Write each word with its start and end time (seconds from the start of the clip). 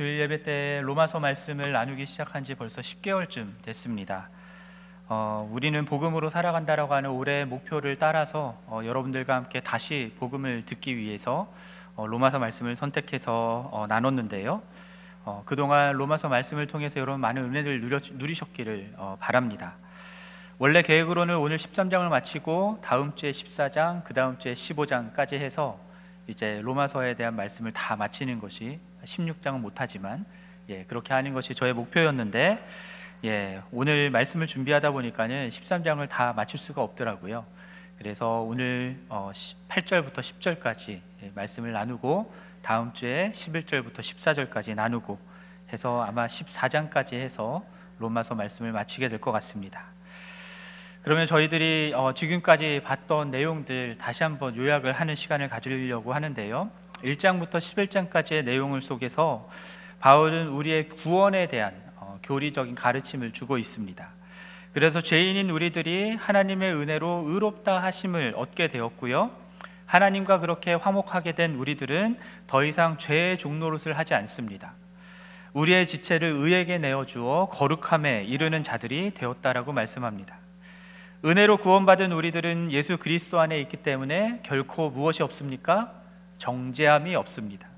주일 0.00 0.18
예배 0.18 0.44
때 0.44 0.80
로마서 0.82 1.20
말씀을 1.20 1.72
나누기 1.72 2.06
시작한 2.06 2.42
지 2.42 2.54
벌써 2.54 2.80
10개월쯤 2.80 3.60
됐습니다. 3.60 4.30
어, 5.08 5.46
우리는 5.52 5.84
복음으로 5.84 6.30
살아간다라고 6.30 6.94
하는 6.94 7.10
올해 7.10 7.44
목표를 7.44 7.96
따라서 7.96 8.58
어, 8.64 8.80
여러분들과 8.82 9.34
함께 9.34 9.60
다시 9.60 10.14
복음을 10.18 10.62
듣기 10.62 10.96
위해서 10.96 11.52
어, 11.96 12.06
로마서 12.06 12.38
말씀을 12.38 12.76
선택해서 12.76 13.68
어, 13.72 13.86
나눴는데요. 13.88 14.62
어, 15.26 15.42
그동안 15.44 15.94
로마서 15.94 16.30
말씀을 16.30 16.66
통해서 16.66 16.98
여러분 16.98 17.20
많은 17.20 17.44
은혜를 17.44 17.82
누려, 17.82 17.98
누리셨기를 18.10 18.94
어, 18.96 19.18
바랍니다. 19.20 19.74
원래 20.56 20.80
계획으로는 20.80 21.36
오늘 21.36 21.58
13장을 21.58 22.08
마치고 22.08 22.78
다음 22.82 23.14
주에 23.14 23.32
14장, 23.32 24.02
그 24.04 24.14
다음 24.14 24.38
주에 24.38 24.54
15장까지 24.54 25.34
해서 25.34 25.78
이제 26.26 26.62
로마서에 26.62 27.16
대한 27.16 27.36
말씀을 27.36 27.72
다 27.72 27.96
마치는 27.96 28.40
것이 28.40 28.80
16장은 29.04 29.60
못하지만 29.60 30.24
예, 30.68 30.84
그렇게 30.84 31.14
하는 31.14 31.34
것이 31.34 31.54
저의 31.54 31.72
목표였는데 31.72 32.64
예, 33.24 33.62
오늘 33.70 34.10
말씀을 34.10 34.46
준비하다 34.46 34.92
보니까는 34.92 35.48
13장을 35.50 36.08
다 36.08 36.32
맞출 36.32 36.58
수가 36.58 36.82
없더라고요. 36.82 37.44
그래서 37.98 38.40
오늘 38.40 38.98
8절부터 39.08 40.18
어, 40.18 40.20
10절까지 40.20 41.00
예, 41.22 41.32
말씀을 41.34 41.72
나누고 41.72 42.32
다음 42.62 42.92
주에 42.92 43.30
11절부터 43.34 43.96
14절까지 43.98 44.74
나누고 44.74 45.18
해서 45.72 46.02
아마 46.02 46.26
14장까지 46.26 47.14
해서 47.14 47.64
로마서 47.98 48.34
말씀을 48.34 48.72
마치게 48.72 49.08
될 49.08 49.20
것 49.20 49.32
같습니다. 49.32 49.84
그러면 51.02 51.26
저희들이 51.26 51.92
어, 51.96 52.12
지금까지 52.12 52.82
봤던 52.84 53.30
내용들 53.30 53.96
다시 53.96 54.22
한번 54.22 54.54
요약을 54.56 54.92
하는 54.92 55.14
시간을 55.14 55.48
가지려고 55.48 56.12
하는데요. 56.12 56.70
1장부터 57.02 57.52
11장까지의 57.52 58.44
내용을 58.44 58.82
속에서 58.82 59.48
바울은 60.00 60.48
우리의 60.48 60.88
구원에 60.88 61.48
대한 61.48 61.74
어, 61.96 62.18
교리적인 62.22 62.74
가르침을 62.74 63.32
주고 63.32 63.58
있습니다. 63.58 64.08
그래서 64.72 65.00
죄인인 65.00 65.50
우리들이 65.50 66.14
하나님의 66.14 66.74
은혜로 66.74 67.24
의롭다 67.26 67.82
하심을 67.82 68.34
얻게 68.36 68.68
되었고요. 68.68 69.30
하나님과 69.86 70.38
그렇게 70.38 70.72
화목하게 70.72 71.32
된 71.32 71.56
우리들은 71.56 72.16
더 72.46 72.64
이상 72.64 72.96
죄의 72.96 73.38
종노릇을 73.38 73.98
하지 73.98 74.14
않습니다. 74.14 74.74
우리의 75.52 75.88
지체를 75.88 76.28
의에게 76.30 76.78
내어주어 76.78 77.48
거룩함에 77.48 78.22
이르는 78.22 78.62
자들이 78.62 79.10
되었다라고 79.14 79.72
말씀합니다. 79.72 80.38
은혜로 81.24 81.58
구원받은 81.58 82.12
우리들은 82.12 82.70
예수 82.70 82.96
그리스도 82.96 83.40
안에 83.40 83.60
있기 83.62 83.78
때문에 83.78 84.40
결코 84.44 84.90
무엇이 84.90 85.24
없습니까? 85.24 85.99
정죄함이 86.40 87.14
없습니다. 87.14 87.68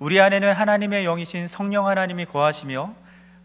우리 0.00 0.20
안에는 0.20 0.52
하나님의 0.52 1.04
영이신 1.04 1.46
성령 1.46 1.86
하나님이 1.86 2.24
거하시며 2.24 2.94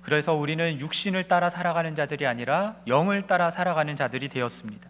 그래서 0.01 0.33
우리는 0.33 0.79
육신을 0.79 1.25
따라 1.25 1.49
살아가는 1.49 1.93
자들이 1.93 2.25
아니라 2.25 2.75
영을 2.87 3.27
따라 3.27 3.51
살아가는 3.51 3.95
자들이 3.95 4.29
되었습니다. 4.29 4.89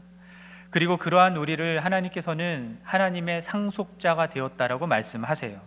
그리고 0.70 0.98
그러한 0.98 1.36
우리를 1.36 1.84
하나님께서는 1.84 2.80
하나님의 2.84 3.42
상속자가 3.42 4.28
되었다라고 4.28 4.86
말씀하세요. 4.88 5.60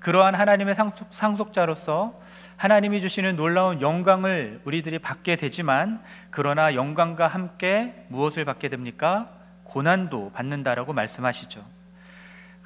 그러한 0.00 0.34
하나님의 0.34 0.74
상속, 0.74 1.52
자로서 1.52 2.20
하나님이 2.56 3.00
주시는 3.00 3.36
놀라운 3.36 3.80
영광을 3.80 4.60
우리들이 4.64 4.98
받게 4.98 5.36
되지만 5.36 6.02
그러나 6.30 6.74
영광과 6.74 7.28
함께 7.28 8.04
무엇을 8.08 8.44
받게 8.44 8.68
됩니까? 8.68 9.30
고난도 9.64 10.32
받는다라고 10.32 10.92
말씀하시죠. 10.92 11.75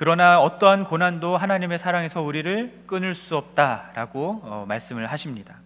그러나 0.01 0.41
어떠한 0.41 0.85
고난도 0.85 1.37
하나님의 1.37 1.79
사랑에서 1.79 2.23
우리를 2.23 2.85
끊을 2.87 3.13
수 3.13 3.37
없다라고 3.37 4.41
어, 4.45 4.65
말씀을 4.67 5.07
하십니다. 5.09 5.57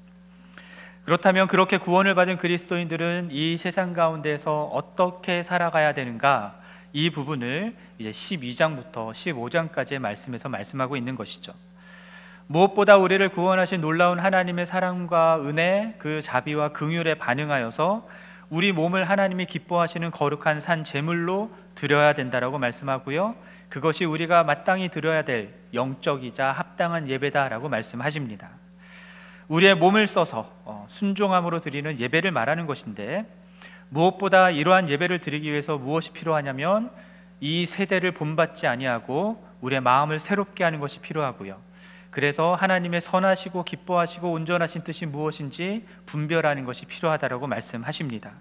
그렇다면 1.05 1.47
그렇게 1.47 1.79
구원을 1.79 2.17
받은 2.17 2.39
그리스도인들은 2.39 3.29
이 3.31 3.57
세상 3.57 3.93
가운데서 3.93 4.65
어떻게 4.73 5.45
살아가야 5.45 5.95
되는가? 5.95 6.57
이 6.93 7.11
부분을 7.11 7.77
이제 7.99 8.11
12장부터 8.11 9.13
15장까지의 9.13 10.01
말씀에서 10.01 10.49
말씀하고 10.49 10.97
있는 10.97 11.15
것이죠. 11.15 11.55
무엇보다 12.49 12.97
우리를 12.97 13.29
구원하신 13.29 13.83
놀라운 13.83 14.19
하나님의 14.19 14.67
사랑과 14.67 15.39
은혜, 15.43 15.95
그 15.99 16.21
자비와 16.21 16.71
긍휼에 16.71 17.19
반응하여서 17.19 18.09
우리 18.51 18.73
몸을 18.73 19.09
하나님이 19.09 19.47
기뻐하시는 19.47 20.11
거룩한 20.11 20.59
산 20.59 20.83
제물로 20.83 21.53
드려야 21.77 22.15
된다라고 22.15 22.59
말씀하고요. 22.59 23.37
그것이 23.75 24.05
우리가 24.05 24.45
마땅히 24.45 24.89
드려야 24.89 25.23
될 25.23 25.53
영적이자 25.73 26.53
합당한 26.53 27.09
예배다라고 27.09 27.69
말씀하십니다. 27.69 28.51
우리의 29.49 29.75
몸을 29.75 30.07
써서 30.07 30.53
어, 30.65 30.87
순종함으로 30.89 31.59
드리는 31.59 31.99
예배를 31.99 32.31
말하는 32.31 32.67
것인데 32.67 33.27
무엇보다 33.89 34.51
이러한 34.51 34.89
예배를 34.89 35.19
드리기 35.19 35.51
위해서 35.51 35.77
무엇이 35.77 36.13
필요하냐면 36.13 36.93
이 37.41 37.67
세대를 37.67 38.13
본받지 38.13 38.69
아니하고 38.69 39.45
우리의 39.61 39.81
마음을 39.81 40.21
새롭게 40.21 40.63
하는 40.63 40.79
것이 40.79 41.01
필요하고요. 41.01 41.61
그래서 42.11 42.55
하나님의 42.55 43.01
선하시고 43.01 43.65
기뻐하시고 43.65 44.31
온전하신 44.31 44.85
뜻이 44.85 45.05
무엇인지 45.05 45.85
분별하는 46.07 46.65
것이 46.65 46.87
필요하다라고 46.87 47.49
말씀하십니다. 47.49 48.35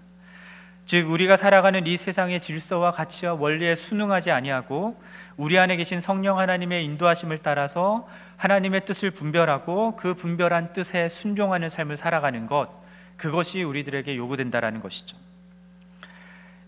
즉 0.86 1.10
우리가 1.10 1.36
살아가는 1.36 1.86
이 1.86 1.96
세상의 1.96 2.40
질서와 2.40 2.92
가치와 2.92 3.34
원리에 3.34 3.74
순응하지 3.74 4.30
아니하고 4.30 5.00
우리 5.36 5.58
안에 5.58 5.76
계신 5.76 6.00
성령 6.00 6.38
하나님의 6.38 6.84
인도하심을 6.84 7.38
따라서 7.38 8.08
하나님의 8.36 8.84
뜻을 8.84 9.10
분별하고 9.10 9.96
그 9.96 10.14
분별한 10.14 10.72
뜻에 10.72 11.08
순종하는 11.08 11.68
삶을 11.68 11.96
살아가는 11.96 12.46
것 12.46 12.68
그것이 13.16 13.62
우리들에게 13.62 14.16
요구된다라는 14.16 14.80
것이죠. 14.80 15.16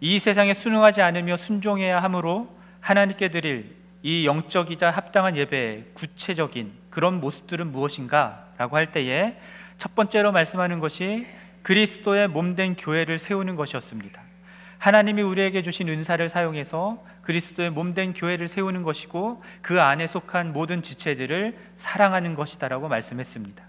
이 0.00 0.18
세상에 0.18 0.52
순응하지 0.52 1.02
않으며 1.02 1.36
순종해야 1.36 2.02
하므로 2.02 2.48
하나님께 2.80 3.30
드릴 3.30 3.76
이 4.02 4.26
영적이자 4.26 4.90
합당한 4.90 5.36
예배의 5.36 5.86
구체적인 5.94 6.72
그런 6.90 7.20
모습들은 7.20 7.72
무엇인가? 7.72 8.46
라고 8.58 8.76
할 8.76 8.92
때에 8.92 9.36
첫 9.78 9.94
번째로 9.94 10.32
말씀하는 10.32 10.78
것이 10.78 11.26
그리스도의 11.62 12.28
몸된 12.28 12.76
교회를 12.76 13.18
세우는 13.18 13.56
것이었습니다. 13.56 14.25
하나님이 14.86 15.20
우리에게 15.20 15.62
주신 15.62 15.88
은사를 15.88 16.28
사용해서 16.28 17.02
그리스도의 17.22 17.70
몸된 17.70 18.12
교회를 18.12 18.46
세우는 18.46 18.84
것이고 18.84 19.42
그 19.60 19.80
안에 19.80 20.06
속한 20.06 20.52
모든 20.52 20.80
지체들을 20.80 21.58
사랑하는 21.74 22.36
것이다라고 22.36 22.86
말씀했습니다. 22.86 23.64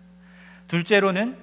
둘째로는 0.67 1.35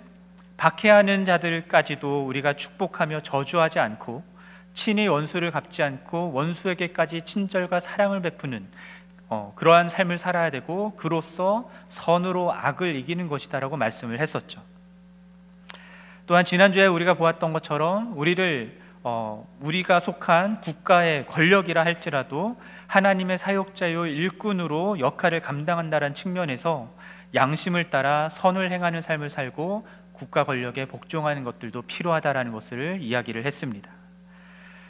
박해하는 0.56 1.24
자들까지도 1.24 2.24
우리가 2.24 2.52
축복하며 2.52 3.24
저주하지 3.24 3.80
않고 3.80 4.22
친히 4.74 5.08
원수를 5.08 5.50
갚지 5.50 5.82
않고 5.82 6.30
원수에게까지 6.32 7.22
친절과 7.22 7.80
사랑을 7.80 8.22
베푸는 8.22 8.68
어, 9.28 9.54
그러한 9.56 9.88
삶을 9.88 10.18
살아야 10.18 10.50
되고 10.50 10.94
그로써 10.94 11.68
선으로 11.88 12.52
악을 12.52 12.94
이기는 12.94 13.26
것이다라고 13.26 13.76
말씀을 13.76 14.20
했었죠. 14.20 14.62
또한 16.28 16.44
지난주에 16.44 16.86
우리가 16.86 17.14
보았던 17.14 17.52
것처럼 17.52 18.16
우리를 18.16 18.83
어, 19.06 19.46
우리가 19.60 20.00
속한 20.00 20.62
국가의 20.62 21.26
권력이라 21.26 21.84
할지라도 21.84 22.56
하나님의 22.86 23.36
사역자요 23.36 24.06
일꾼으로 24.06 24.98
역할을 24.98 25.40
감당한다는 25.40 26.14
측면에서 26.14 26.88
양심을 27.34 27.90
따라 27.90 28.30
선을 28.30 28.72
행하는 28.72 29.02
삶을 29.02 29.28
살고 29.28 29.86
국가 30.14 30.44
권력에 30.44 30.86
복종하는 30.86 31.44
것들도 31.44 31.82
필요하다라는 31.82 32.52
것을 32.52 32.98
이야기를 33.02 33.44
했습니다. 33.44 33.90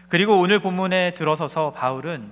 그리고 0.09 0.39
오늘 0.39 0.61
본문에 0.61 1.15
들어서서 1.15 1.73
바울은 1.73 2.31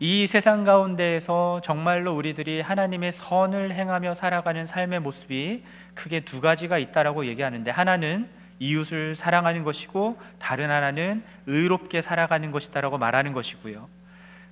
이 0.00 0.26
세상 0.26 0.64
가운데에서 0.64 1.60
정말로 1.62 2.16
우리들이 2.16 2.60
하나님의 2.62 3.12
선을 3.12 3.72
행하며 3.72 4.14
살아가는 4.14 4.66
삶의 4.66 5.00
모습이 5.00 5.62
크게 5.94 6.20
두 6.20 6.40
가지가 6.40 6.78
있다라고 6.78 7.26
얘기하는데 7.26 7.70
하나는 7.70 8.28
이웃을 8.58 9.14
사랑하는 9.14 9.64
것이고 9.64 10.18
다른 10.38 10.70
하나는 10.70 11.22
의롭게 11.46 12.00
살아가는 12.00 12.50
것이다라고 12.50 12.98
말하는 12.98 13.32
것이고요. 13.32 13.88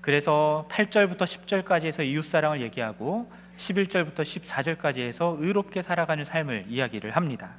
그래서 0.01 0.69
8절부터 0.71 1.21
10절까지 1.21 1.85
해서 1.85 2.03
이웃 2.03 2.25
사랑을 2.25 2.61
얘기하고 2.61 3.31
11절부터 3.57 4.17
14절까지 4.17 4.99
해서 4.99 5.37
의롭게 5.39 5.81
살아가는 5.81 6.23
삶을 6.25 6.67
이야기를 6.69 7.13
합니다. 7.13 7.55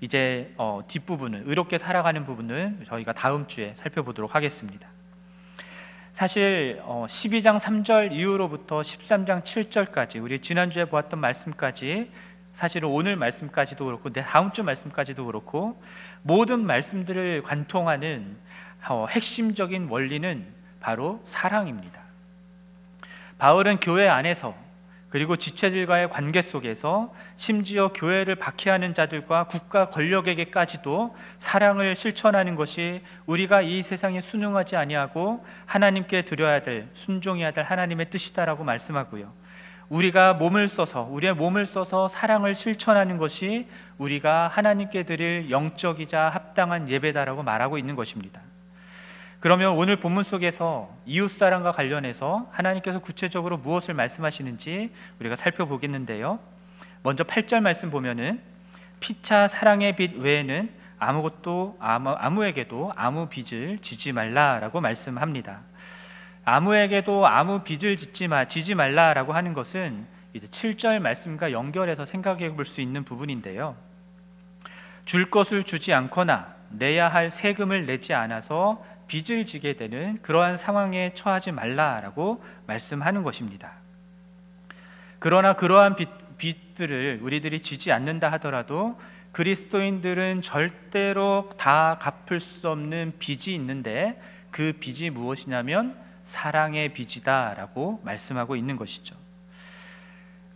이제 0.00 0.52
어, 0.56 0.80
뒷부분은 0.88 1.44
의롭게 1.46 1.78
살아가는 1.78 2.24
부분은 2.24 2.82
저희가 2.84 3.12
다음 3.12 3.46
주에 3.46 3.74
살펴보도록 3.74 4.34
하겠습니다. 4.34 4.88
사실 6.12 6.80
어, 6.82 7.06
12장 7.08 7.58
3절 7.58 8.12
이후로부터 8.12 8.80
13장 8.80 9.42
7절까지 9.42 10.22
우리 10.22 10.40
지난주에 10.40 10.86
보았던 10.86 11.20
말씀까지 11.20 12.10
사실은 12.52 12.88
오늘 12.88 13.16
말씀까지도 13.16 13.84
그렇고 13.86 14.12
내 14.12 14.22
다음 14.22 14.52
주 14.52 14.62
말씀까지도 14.62 15.26
그렇고 15.26 15.80
모든 16.22 16.64
말씀들을 16.66 17.42
관통하는 17.42 18.36
어, 18.88 19.06
핵심적인 19.08 19.88
원리는 19.88 20.46
바로 20.80 21.20
사랑입니다. 21.24 22.00
바울은 23.38 23.80
교회 23.80 24.08
안에서 24.08 24.54
그리고 25.08 25.36
지체들과의 25.36 26.08
관계 26.08 26.40
속에서 26.40 27.12
심지어 27.36 27.92
교회를 27.92 28.34
박해하는 28.36 28.94
자들과 28.94 29.44
국가 29.44 29.90
권력에게까지도 29.90 31.14
사랑을 31.38 31.94
실천하는 31.94 32.56
것이 32.56 33.02
우리가 33.26 33.60
이 33.60 33.82
세상에 33.82 34.22
순응하지 34.22 34.76
아니하고 34.76 35.44
하나님께 35.66 36.22
드려야 36.22 36.62
될 36.62 36.88
순종해야 36.94 37.50
될 37.50 37.64
하나님의 37.64 38.08
뜻이다라고 38.08 38.64
말씀하고요. 38.64 39.34
우리가 39.92 40.32
몸을 40.32 40.68
써서 40.68 41.06
우리의 41.10 41.34
몸을 41.34 41.66
써서 41.66 42.08
사랑을 42.08 42.54
실천하는 42.54 43.18
것이 43.18 43.68
우리가 43.98 44.48
하나님께 44.48 45.02
드릴 45.02 45.50
영적이자 45.50 46.30
합당한 46.30 46.88
예배다라고 46.88 47.42
말하고 47.42 47.76
있는 47.76 47.94
것입니다. 47.94 48.40
그러면 49.40 49.72
오늘 49.72 50.00
본문 50.00 50.22
속에서 50.22 50.88
이웃 51.04 51.28
사랑과 51.28 51.72
관련해서 51.72 52.48
하나님께서 52.52 53.00
구체적으로 53.00 53.58
무엇을 53.58 53.92
말씀하시는지 53.92 54.92
우리가 55.20 55.36
살펴보겠는데요. 55.36 56.38
먼저 57.02 57.22
8절 57.24 57.60
말씀 57.60 57.90
보면은 57.90 58.40
피차 59.00 59.46
사랑의 59.46 59.96
빛 59.96 60.16
외에는 60.16 60.70
아무것도 60.98 61.76
아무, 61.80 62.10
아무에게도 62.10 62.94
아무 62.96 63.28
빚을 63.28 63.80
지지 63.80 64.12
말라라고 64.12 64.80
말씀합니다. 64.80 65.60
아무에게도 66.44 67.26
아무 67.26 67.62
빚을 67.62 67.96
짓지 67.96 68.28
마, 68.28 68.46
지지 68.46 68.74
말라라고 68.74 69.32
하는 69.32 69.54
것은 69.54 70.06
이제 70.32 70.46
7절 70.46 70.98
말씀과 70.98 71.52
연결해서 71.52 72.04
생각해 72.04 72.54
볼 72.54 72.64
수 72.64 72.80
있는 72.80 73.04
부분인데요. 73.04 73.76
줄 75.04 75.30
것을 75.30 75.64
주지 75.64 75.92
않거나 75.92 76.54
내야 76.70 77.08
할 77.08 77.30
세금을 77.30 77.86
내지 77.86 78.14
않아서 78.14 78.84
빚을 79.08 79.44
지게 79.44 79.74
되는 79.74 80.16
그러한 80.22 80.56
상황에 80.56 81.12
처하지 81.14 81.52
말라라고 81.52 82.42
말씀하는 82.66 83.22
것입니다. 83.22 83.72
그러나 85.18 85.54
그러한 85.54 85.96
빚, 85.96 86.08
빚들을 86.38 87.20
우리들이 87.22 87.60
지지 87.60 87.92
않는다 87.92 88.32
하더라도 88.32 88.98
그리스도인들은 89.32 90.42
절대로 90.42 91.50
다 91.56 91.98
갚을 92.00 92.40
수 92.40 92.70
없는 92.70 93.14
빚이 93.18 93.54
있는데 93.54 94.20
그 94.50 94.72
빚이 94.78 95.10
무엇이냐면 95.10 96.01
사랑의 96.24 96.92
빚이다라고 96.94 98.00
말씀하고 98.04 98.56
있는 98.56 98.76
것이죠. 98.76 99.16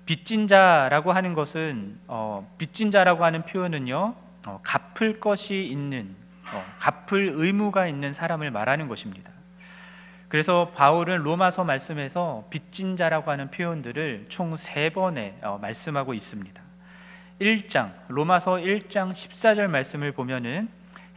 빚진 0.05 0.47
자라고 0.47 1.13
하는 1.13 1.35
것은 1.35 1.99
어, 2.07 2.49
빚진 2.59 2.91
자라고 2.91 3.25
하는 3.25 3.45
표현은요 3.45 4.15
어, 4.47 4.61
갚을 4.63 5.19
것이 5.19 5.65
있는 5.67 6.15
어, 6.53 6.65
갚을 6.79 7.33
의무가 7.35 7.89
있는 7.89 8.13
사람을 8.13 8.51
말하는 8.53 8.87
것입니다. 8.87 9.31
그래서 10.29 10.73
바울은 10.75 11.19
로마서 11.19 11.65
말씀에서 11.65 12.47
빚진 12.51 12.97
자라고 12.97 13.31
하는 13.31 13.51
표현들을 13.51 14.27
총 14.29 14.57
세 14.57 14.91
번에 14.91 15.39
어, 15.43 15.59
말씀하고 15.59 16.15
있습니다. 16.15 16.63
1장 17.41 17.93
로마서 18.09 18.53
1장 18.57 19.11
14절 19.13 19.67
말씀을 19.69 20.13
보면은 20.13 20.69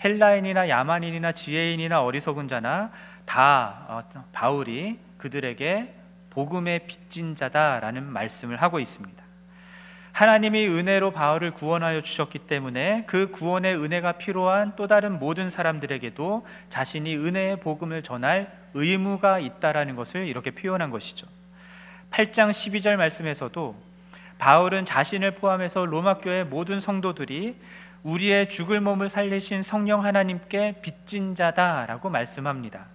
헬라인이나 0.03 0.69
야만인이나 0.69 1.31
지혜인이나 1.31 2.03
어리석은 2.03 2.47
자나 2.47 2.91
다 3.29 3.85
어, 3.87 4.01
바울이 4.31 4.97
그들에게 5.19 5.93
복음의 6.31 6.87
빚진 6.87 7.35
자다라는 7.35 8.03
말씀을 8.03 8.59
하고 8.59 8.79
있습니다. 8.79 9.23
하나님이 10.13 10.67
은혜로 10.67 11.11
바울을 11.11 11.51
구원하여 11.51 12.01
주셨기 12.01 12.39
때문에 12.39 13.03
그 13.05 13.29
구원의 13.29 13.75
은혜가 13.75 14.13
필요한 14.13 14.73
또 14.75 14.87
다른 14.87 15.19
모든 15.19 15.51
사람들에게도 15.51 16.47
자신이 16.69 17.15
은혜의 17.15 17.59
복음을 17.59 18.01
전할 18.01 18.51
의무가 18.73 19.37
있다라는 19.37 19.95
것을 19.95 20.27
이렇게 20.27 20.49
표현한 20.49 20.89
것이죠. 20.89 21.27
8장 22.09 22.49
12절 22.49 22.95
말씀에서도 22.95 23.75
바울은 24.39 24.85
자신을 24.85 25.35
포함해서 25.35 25.85
로마 25.85 26.17
교회 26.17 26.43
모든 26.43 26.79
성도들이 26.79 27.57
우리의 28.01 28.49
죽을 28.49 28.81
몸을 28.81 29.07
살리신 29.07 29.61
성령 29.61 30.03
하나님께 30.03 30.81
빚진 30.81 31.35
자다라고 31.35 32.09
말씀합니다. 32.09 32.87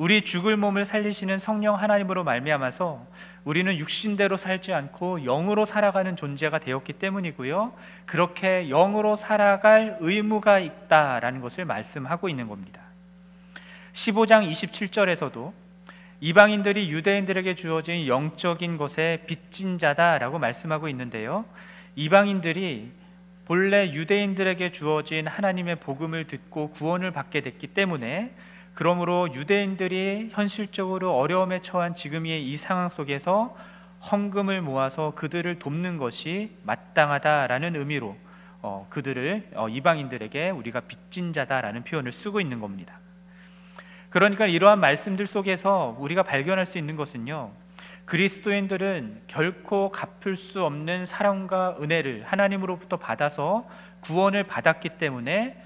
우리 0.00 0.22
죽을 0.22 0.56
몸을 0.56 0.86
살리시는 0.86 1.38
성령 1.38 1.74
하나님으로 1.74 2.24
말미암아서 2.24 3.06
우리는 3.44 3.76
육신대로 3.76 4.38
살지 4.38 4.72
않고 4.72 5.24
영으로 5.24 5.66
살아가는 5.66 6.16
존재가 6.16 6.58
되었기 6.60 6.94
때문이고요. 6.94 7.74
그렇게 8.06 8.66
영으로 8.70 9.14
살아갈 9.14 9.98
의무가 10.00 10.58
있다라는 10.58 11.42
것을 11.42 11.66
말씀하고 11.66 12.30
있는 12.30 12.48
겁니다. 12.48 12.80
15장 13.92 14.50
27절에서도 14.50 15.52
이방인들이 16.20 16.90
유대인들에게 16.90 17.54
주어진 17.54 18.06
영적인 18.06 18.78
것에 18.78 19.24
빚진 19.26 19.76
자다라고 19.76 20.38
말씀하고 20.38 20.88
있는데요. 20.88 21.44
이방인들이 21.96 22.90
본래 23.44 23.92
유대인들에게 23.92 24.70
주어진 24.70 25.26
하나님의 25.26 25.76
복음을 25.76 26.26
듣고 26.26 26.70
구원을 26.70 27.10
받게 27.10 27.42
됐기 27.42 27.66
때문에 27.66 28.32
그러므로 28.80 29.28
유대인들이 29.34 30.30
현실적으로 30.32 31.14
어려움에 31.14 31.60
처한 31.60 31.94
지금의 31.94 32.48
이 32.48 32.56
상황 32.56 32.88
속에서 32.88 33.54
헌금을 34.10 34.62
모아서 34.62 35.10
그들을 35.14 35.58
돕는 35.58 35.98
것이 35.98 36.56
마땅하다라는 36.62 37.76
의미로 37.76 38.16
어, 38.62 38.86
그들을 38.88 39.50
어, 39.52 39.68
이방인들에게 39.68 40.48
우리가 40.48 40.80
빚진 40.80 41.34
자다라는 41.34 41.84
표현을 41.84 42.10
쓰고 42.10 42.40
있는 42.40 42.58
겁니다. 42.58 43.00
그러니까 44.08 44.46
이러한 44.46 44.80
말씀들 44.80 45.26
속에서 45.26 45.94
우리가 45.98 46.22
발견할 46.22 46.64
수 46.64 46.78
있는 46.78 46.96
것은요. 46.96 47.52
그리스도인들은 48.06 49.24
결코 49.26 49.90
갚을 49.90 50.36
수 50.36 50.64
없는 50.64 51.04
사랑과 51.04 51.76
은혜를 51.82 52.24
하나님으로부터 52.24 52.96
받아서 52.96 53.68
구원을 54.00 54.44
받았기 54.44 54.96
때문에 54.96 55.62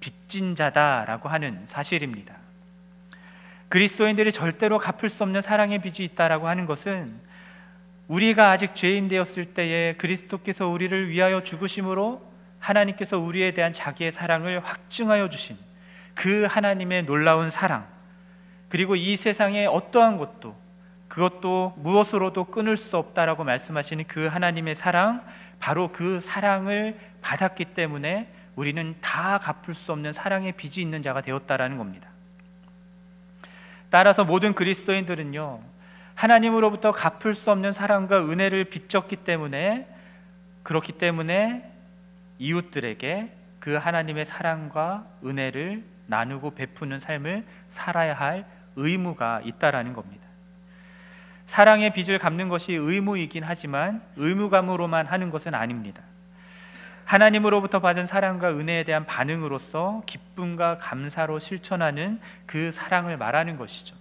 빚진 0.00 0.56
자다라고 0.56 1.28
하는 1.28 1.64
사실입니다. 1.64 2.35
그리스도인들이 3.68 4.30
절대로 4.32 4.78
갚을 4.78 5.08
수 5.08 5.22
없는 5.24 5.40
사랑의 5.40 5.80
빚이 5.80 6.04
있다라고 6.04 6.48
하는 6.48 6.66
것은 6.66 7.20
우리가 8.08 8.50
아직 8.50 8.74
죄인 8.74 9.08
되었을 9.08 9.46
때에 9.46 9.94
그리스도께서 9.94 10.68
우리를 10.68 11.08
위하여 11.08 11.42
죽으심으로 11.42 12.22
하나님께서 12.60 13.18
우리에 13.18 13.52
대한 13.52 13.72
자기의 13.72 14.12
사랑을 14.12 14.64
확증하여 14.64 15.28
주신 15.28 15.56
그 16.14 16.44
하나님의 16.44 17.06
놀라운 17.06 17.50
사랑 17.50 17.86
그리고 18.68 18.96
이 18.96 19.16
세상의 19.16 19.66
어떠한 19.66 20.18
것도 20.18 20.56
그것도 21.08 21.74
무엇으로도 21.78 22.46
끊을 22.46 22.76
수 22.76 22.96
없다라고 22.96 23.44
말씀하시는 23.44 24.04
그 24.08 24.26
하나님의 24.26 24.74
사랑 24.74 25.24
바로 25.58 25.92
그 25.92 26.20
사랑을 26.20 26.98
받았기 27.20 27.66
때문에 27.66 28.32
우리는 28.56 28.96
다 29.00 29.38
갚을 29.38 29.74
수 29.74 29.92
없는 29.92 30.12
사랑의 30.12 30.52
빚이 30.52 30.80
있는 30.80 31.02
자가 31.02 31.20
되었다라는 31.20 31.78
겁니다. 31.78 32.08
따라서 33.96 34.26
모든 34.26 34.52
그리스도인들은요, 34.52 35.58
하나님으로부터 36.16 36.92
갚을 36.92 37.34
수 37.34 37.50
없는 37.50 37.72
사랑과 37.72 38.20
은혜를 38.26 38.64
빚졌기 38.64 39.16
때문에, 39.16 39.88
그렇기 40.64 40.92
때문에 40.92 41.66
이웃들에게 42.38 43.32
그 43.58 43.76
하나님의 43.76 44.26
사랑과 44.26 45.06
은혜를 45.24 45.82
나누고 46.08 46.50
베푸는 46.50 47.00
삶을 47.00 47.46
살아야 47.68 48.12
할 48.12 48.44
의무가 48.76 49.40
있다라는 49.42 49.94
겁니다. 49.94 50.26
사랑의 51.46 51.94
빚을 51.94 52.18
갚는 52.18 52.50
것이 52.50 52.74
의무이긴 52.74 53.44
하지만 53.44 54.02
의무감으로만 54.16 55.06
하는 55.06 55.30
것은 55.30 55.54
아닙니다. 55.54 56.02
하나님으로부터 57.06 57.78
받은 57.78 58.04
사랑과 58.04 58.50
은혜에 58.50 58.82
대한 58.82 59.06
반응으로서 59.06 60.02
기쁨과 60.06 60.78
감사로 60.78 61.38
실천하는 61.38 62.20
그 62.46 62.72
사랑을 62.72 63.16
말하는 63.16 63.56
것이죠. 63.56 63.96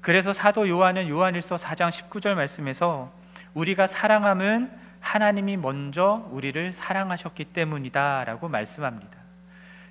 그래서 0.00 0.32
사도 0.32 0.68
요한은 0.68 1.08
요한일서 1.08 1.56
4장 1.56 1.88
19절 1.88 2.34
말씀에서 2.34 3.12
우리가 3.54 3.86
사랑함은 3.86 4.72
하나님이 4.98 5.56
먼저 5.56 6.26
우리를 6.30 6.72
사랑하셨기 6.72 7.44
때문이다라고 7.46 8.48
말씀합니다. 8.48 9.16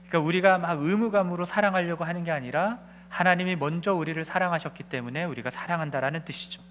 그러니까 0.07 0.19
우리가 0.19 0.57
막 0.57 0.81
의무감으로 0.81 1.45
사랑하려고 1.45 2.03
하는 2.03 2.25
게 2.25 2.31
아니라 2.31 2.79
하나님이 3.07 3.55
먼저 3.55 3.93
우리를 3.93 4.23
사랑하셨기 4.25 4.83
때문에 4.83 5.23
우리가 5.23 5.49
사랑한다라는 5.49 6.25
뜻이죠. 6.25 6.61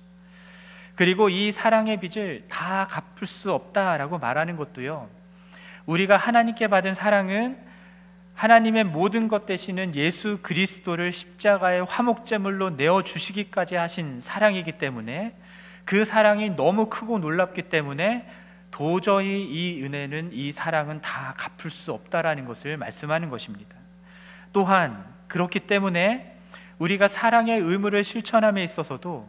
그리고 0.94 1.30
이 1.30 1.52
사랑의 1.52 2.00
빚을 2.00 2.48
다 2.48 2.86
갚을 2.88 3.26
수 3.26 3.52
없다라고 3.52 4.18
말하는 4.18 4.56
것도요. 4.56 5.17
우리가 5.88 6.18
하나님께 6.18 6.68
받은 6.68 6.92
사랑은 6.92 7.56
하나님의 8.34 8.84
모든 8.84 9.26
것 9.26 9.46
되시는 9.46 9.94
예수 9.94 10.38
그리스도를 10.42 11.12
십자가의 11.12 11.86
화목제물로 11.86 12.70
내어 12.70 13.02
주시기까지 13.02 13.76
하신 13.76 14.20
사랑이기 14.20 14.72
때문에 14.72 15.34
그 15.86 16.04
사랑이 16.04 16.50
너무 16.50 16.90
크고 16.90 17.18
놀랍기 17.18 17.62
때문에 17.62 18.28
도저히 18.70 19.42
이 19.44 19.82
은혜는 19.82 20.30
이 20.34 20.52
사랑은 20.52 21.00
다 21.00 21.34
갚을 21.38 21.70
수 21.70 21.94
없다라는 21.94 22.44
것을 22.44 22.76
말씀하는 22.76 23.30
것입니다. 23.30 23.74
또한 24.52 25.06
그렇기 25.26 25.60
때문에 25.60 26.36
우리가 26.78 27.08
사랑의 27.08 27.58
의무를 27.60 28.04
실천함에 28.04 28.62
있어서도 28.62 29.26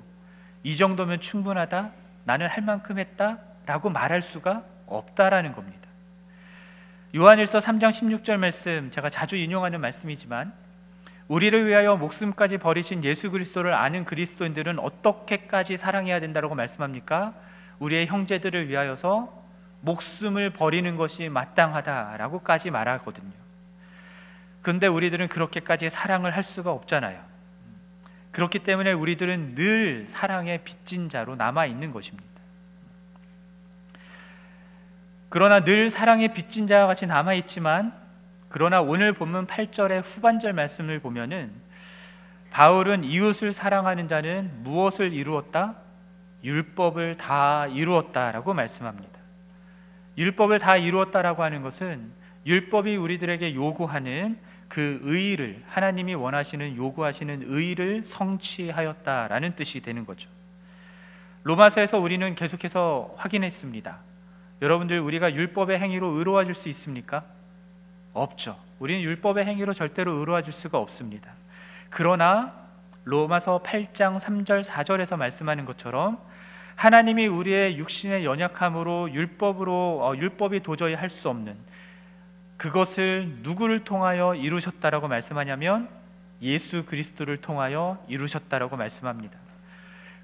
이 0.63 0.75
정도면 0.75 1.21
충분하다? 1.21 1.91
나는 2.25 2.47
할 2.47 2.63
만큼 2.63 2.99
했다 2.99 3.39
라고 3.65 3.89
말할 3.89 4.21
수가 4.21 4.65
없다라는 4.87 5.53
겁니다. 5.53 5.78
요한일서 7.15 7.57
3장 7.57 7.89
16절 7.89 8.37
말씀 8.37 8.91
제가 8.91 9.09
자주 9.09 9.35
인용하는 9.35 9.81
말씀이지만 9.81 10.53
우리를 11.27 11.65
위하여 11.65 11.95
목숨까지 11.95 12.59
버리신 12.59 13.03
예수 13.03 13.31
그리스도를 13.31 13.73
아는 13.73 14.05
그리스도인들은 14.05 14.77
어떻게까지 14.77 15.75
사랑해야 15.75 16.19
된다고 16.19 16.53
말씀합니까? 16.53 17.33
우리의 17.79 18.05
형제들을 18.05 18.69
위하여서 18.69 19.33
목숨을 19.81 20.51
버리는 20.51 20.95
것이 20.97 21.29
마땅하다라고까지 21.29 22.69
말하거든요. 22.69 23.33
근데 24.61 24.85
우리들은 24.85 25.29
그렇게까지 25.29 25.89
사랑을 25.89 26.35
할 26.35 26.43
수가 26.43 26.71
없잖아요. 26.71 27.19
그렇기 28.29 28.59
때문에 28.59 28.91
우리들은 28.91 29.55
늘 29.55 30.05
사랑의 30.05 30.63
빚진 30.63 31.09
자로 31.09 31.35
남아 31.35 31.65
있는 31.65 31.91
것입니다. 31.91 32.28
그러나 35.29 35.63
늘 35.63 35.91
사랑의 35.91 36.33
빚진 36.33 36.65
자와 36.65 36.87
같이 36.87 37.05
남아 37.05 37.35
있지만 37.35 37.93
그러나 38.49 38.81
오늘 38.81 39.13
본문 39.13 39.45
8절의 39.45 40.01
후반절 40.03 40.53
말씀을 40.53 40.99
보면은 40.99 41.51
바울은 42.49 43.03
이웃을 43.03 43.53
사랑하는 43.53 44.07
자는 44.07 44.63
무엇을 44.63 45.13
이루었다? 45.13 45.75
율법을 46.43 47.17
다 47.17 47.67
이루었다라고 47.67 48.55
말씀합니다. 48.55 49.19
율법을 50.17 50.57
다 50.57 50.77
이루었다라고 50.77 51.43
하는 51.43 51.61
것은 51.61 52.11
율법이 52.47 52.95
우리들에게 52.95 53.53
요구하는 53.53 54.39
그 54.67 54.99
의를 55.03 55.63
하나님이 55.67 56.15
원하시는 56.15 56.75
요구하시는 56.75 57.43
의를 57.45 58.03
성취하였다라는 58.03 59.55
뜻이 59.55 59.81
되는 59.81 60.05
거죠. 60.05 60.29
로마서에서 61.43 61.99
우리는 61.99 62.33
계속해서 62.33 63.13
확인했습니다. 63.17 64.08
여러분들 64.61 64.99
우리가 64.99 65.33
율법의 65.33 65.79
행위로 65.79 66.07
의로워질 66.07 66.53
수 66.53 66.69
있습니까? 66.69 67.23
없죠. 68.13 68.57
우리는 68.79 69.01
율법의 69.01 69.45
행위로 69.45 69.73
절대로 69.73 70.13
의로워질 70.13 70.51
수가 70.51 70.77
없습니다. 70.79 71.33
그러나 71.89 72.53
로마서 73.05 73.63
8장 73.63 74.19
3절 74.19 74.63
4절에서 74.63 75.17
말씀하는 75.17 75.65
것처럼 75.65 76.19
하나님이 76.75 77.27
우리의 77.27 77.77
육신의 77.77 78.25
연약함으로 78.25 79.11
율법으로 79.11 79.99
어, 80.01 80.15
율법이 80.15 80.61
도저히 80.61 80.93
할 80.93 81.09
수 81.09 81.29
없는 81.29 81.55
그것을 82.57 83.37
누구를 83.41 83.85
통하여 83.85 84.35
이루셨다라고 84.35 85.07
말씀하냐면 85.07 85.89
예수 86.41 86.85
그리스도를 86.85 87.37
통하여 87.37 88.03
이루셨다라고 88.07 88.75
말씀합니다. 88.75 89.39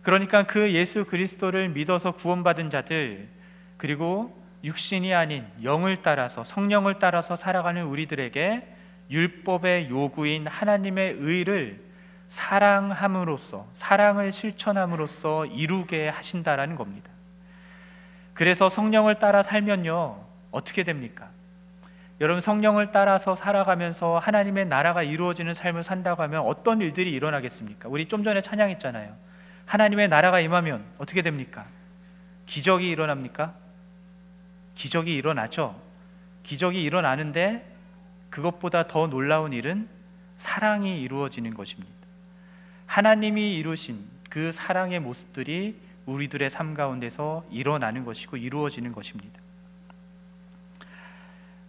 그러니까 0.01 0.43
그 0.43 0.73
예수 0.73 1.05
그리스도를 1.05 1.69
믿어서 1.69 2.11
구원받은 2.11 2.69
자들 2.69 3.27
그리고 3.77 4.37
육신이 4.63 5.13
아닌 5.13 5.45
영을 5.63 6.01
따라서 6.01 6.43
성령을 6.43 6.99
따라서 6.99 7.35
살아가는 7.35 7.83
우리들에게 7.83 8.67
율법의 9.11 9.89
요구인 9.89 10.47
하나님의 10.47 11.17
의를 11.19 11.83
사랑함으로써 12.27 13.67
사랑을 13.73 14.31
실천함으로써 14.31 15.45
이루게 15.45 16.09
하신다라는 16.09 16.75
겁니다. 16.75 17.11
그래서 18.33 18.69
성령을 18.69 19.19
따라 19.19 19.43
살면요 19.43 20.25
어떻게 20.51 20.83
됩니까? 20.83 21.29
여러분 22.21 22.41
성령을 22.41 22.91
따라서 22.91 23.35
살아가면서 23.35 24.19
하나님의 24.19 24.65
나라가 24.67 25.03
이루어지는 25.03 25.53
삶을 25.53 25.83
산다고 25.83 26.23
하면 26.23 26.41
어떤 26.41 26.81
일들이 26.81 27.11
일어나겠습니까? 27.11 27.89
우리 27.89 28.07
좀 28.07 28.23
전에 28.23 28.41
찬양했잖아요. 28.41 29.15
하나님의 29.65 30.07
나라가 30.07 30.39
임하면 30.39 30.85
어떻게 30.97 31.21
됩니까? 31.21 31.65
기적이 32.45 32.89
일어납니까? 32.89 33.64
기적이 34.75 35.15
일어나죠. 35.15 35.81
기적이 36.43 36.83
일어나는데 36.83 37.75
그것보다 38.29 38.87
더 38.87 39.07
놀라운 39.07 39.53
일은 39.53 39.87
사랑이 40.35 41.01
이루어지는 41.01 41.53
것입니다. 41.53 41.93
하나님이 42.85 43.57
이루신 43.57 44.05
그 44.29 44.51
사랑의 44.51 44.99
모습들이 44.99 45.79
우리들의 46.05 46.49
삶 46.49 46.73
가운데서 46.73 47.45
일어나는 47.49 48.05
것이고 48.05 48.37
이루어지는 48.37 48.91
것입니다. 48.91 49.39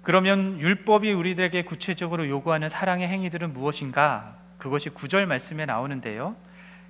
그러면 0.03 0.61
율법이 0.61 1.13
우리들에게 1.13 1.63
구체적으로 1.65 2.29
요구하는 2.29 2.69
사랑의 2.69 3.09
행위들은 3.09 3.53
무엇인가? 3.53 4.37
그것이 4.59 4.91
구절 4.91 5.27
말씀에 5.27 5.67
나오는데요. 5.67 6.37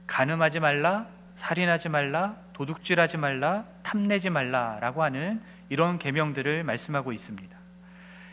간음하지 0.06 0.60
말라, 0.60 1.06
살인하지 1.34 1.88
말라, 1.88 2.36
도둑질하지 2.52 3.16
말라, 3.16 3.64
탐내지 3.82 4.30
말라라고 4.30 5.02
하는 5.02 5.40
이런 5.68 5.98
계명들을 5.98 6.64
말씀하고 6.64 7.12
있습니다. 7.12 7.56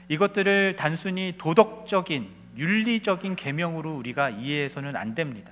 이것들을 0.09 0.75
단순히 0.75 1.35
도덕적인 1.37 2.29
윤리적인 2.57 3.35
계명으로 3.35 3.95
우리가 3.95 4.29
이해해서는 4.29 4.95
안 4.95 5.15
됩니다. 5.15 5.51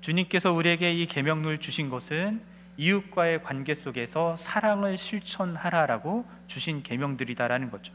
주님께서 0.00 0.52
우리에게 0.52 0.92
이 0.92 1.06
계명을 1.06 1.58
주신 1.58 1.88
것은 1.88 2.40
이웃과의 2.76 3.42
관계 3.42 3.74
속에서 3.74 4.36
사랑을 4.36 4.98
실천하라라고 4.98 6.26
주신 6.46 6.82
계명들이다라는 6.82 7.70
거죠. 7.70 7.94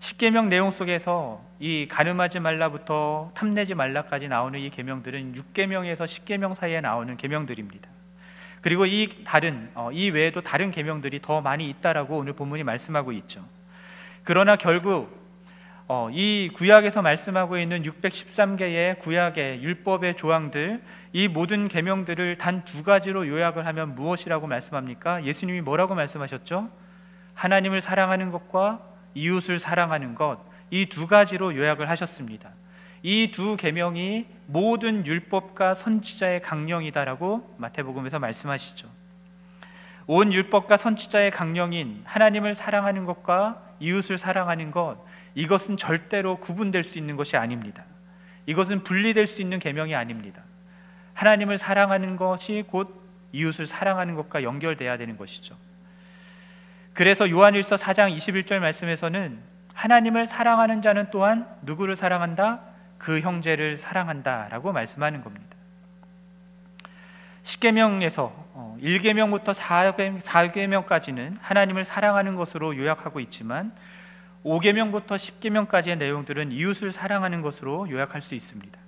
십계명 0.00 0.48
내용 0.48 0.70
속에서 0.70 1.44
이 1.60 1.86
가늠하지 1.88 2.40
말라부터 2.40 3.32
탐내지 3.34 3.74
말라까지 3.74 4.28
나오는 4.28 4.58
이 4.58 4.70
계명들은 4.70 5.36
육계명에서 5.36 6.06
십계명 6.06 6.54
사이에 6.54 6.80
나오는 6.80 7.16
계명들입니다. 7.16 7.88
그리고 8.60 8.86
이 8.86 9.08
다른 9.24 9.70
어, 9.74 9.90
이 9.92 10.10
외에도 10.10 10.40
다른 10.40 10.70
계명들이 10.70 11.20
더 11.22 11.40
많이 11.40 11.68
있다라고 11.68 12.18
오늘 12.18 12.34
본문이 12.34 12.62
말씀하고 12.64 13.12
있죠. 13.12 13.44
그러나 14.24 14.56
결국 14.56 15.18
어, 15.88 16.08
이 16.12 16.50
구약에서 16.54 17.02
말씀하고 17.02 17.58
있는 17.58 17.82
613개의 17.82 18.98
구약의 19.00 19.62
율법의 19.62 20.16
조항들 20.16 20.82
이 21.12 21.26
모든 21.26 21.66
계명들을 21.68 22.36
단 22.36 22.64
두 22.64 22.84
가지로 22.84 23.26
요약을 23.26 23.66
하면 23.66 23.94
무엇이라고 23.96 24.46
말씀합니까? 24.46 25.24
예수님이 25.24 25.62
뭐라고 25.62 25.94
말씀하셨죠? 25.94 26.70
하나님을 27.34 27.80
사랑하는 27.80 28.30
것과 28.30 28.80
이웃을 29.14 29.58
사랑하는 29.58 30.14
것 30.14 30.50
이 30.70 30.86
두 30.86 31.06
가지로 31.06 31.56
요약을 31.56 31.88
하셨습니다. 31.90 32.50
이 33.02 33.30
두 33.32 33.56
계명이 33.56 34.26
모든 34.52 35.06
율법과 35.06 35.74
선지자의 35.74 36.42
강령이다라고 36.42 37.54
마태복음에서 37.58 38.18
말씀하시죠. 38.18 38.88
온 40.08 40.32
율법과 40.32 40.76
선지자의 40.76 41.30
강령인 41.30 42.02
하나님을 42.04 42.56
사랑하는 42.56 43.04
것과 43.04 43.62
이웃을 43.78 44.18
사랑하는 44.18 44.72
것 44.72 44.98
이것은 45.36 45.76
절대로 45.76 46.36
구분될 46.36 46.82
수 46.82 46.98
있는 46.98 47.16
것이 47.16 47.36
아닙니다. 47.36 47.84
이것은 48.46 48.82
분리될 48.82 49.28
수 49.28 49.40
있는 49.40 49.60
계명이 49.60 49.94
아닙니다. 49.94 50.42
하나님을 51.14 51.56
사랑하는 51.56 52.16
것이 52.16 52.64
곧 52.66 53.00
이웃을 53.30 53.68
사랑하는 53.68 54.16
것과 54.16 54.42
연결돼야 54.42 54.96
되는 54.96 55.16
것이죠. 55.16 55.54
그래서 56.92 57.30
요한일서 57.30 57.76
4장 57.76 58.16
21절 58.16 58.58
말씀에서는 58.58 59.38
하나님을 59.74 60.26
사랑하는 60.26 60.82
자는 60.82 61.06
또한 61.12 61.46
누구를 61.62 61.94
사랑한다? 61.94 62.69
그 63.00 63.20
형제를 63.20 63.78
사랑한다라고 63.78 64.72
말씀하는 64.72 65.24
겁니다. 65.24 65.56
10계명에서 67.42 68.30
1계명부터 68.78 69.48
어, 69.48 69.52
4계명까지는 70.22 71.36
하나님을 71.40 71.84
사랑하는 71.84 72.36
것으로 72.36 72.76
요약하고 72.76 73.18
있지만 73.20 73.72
5계명부터 74.44 75.16
10계명까지의 75.16 75.96
내용들은 75.96 76.52
이웃을 76.52 76.92
사랑하는 76.92 77.40
것으로 77.40 77.90
요약할 77.90 78.20
수 78.20 78.34
있습니다. 78.34 78.78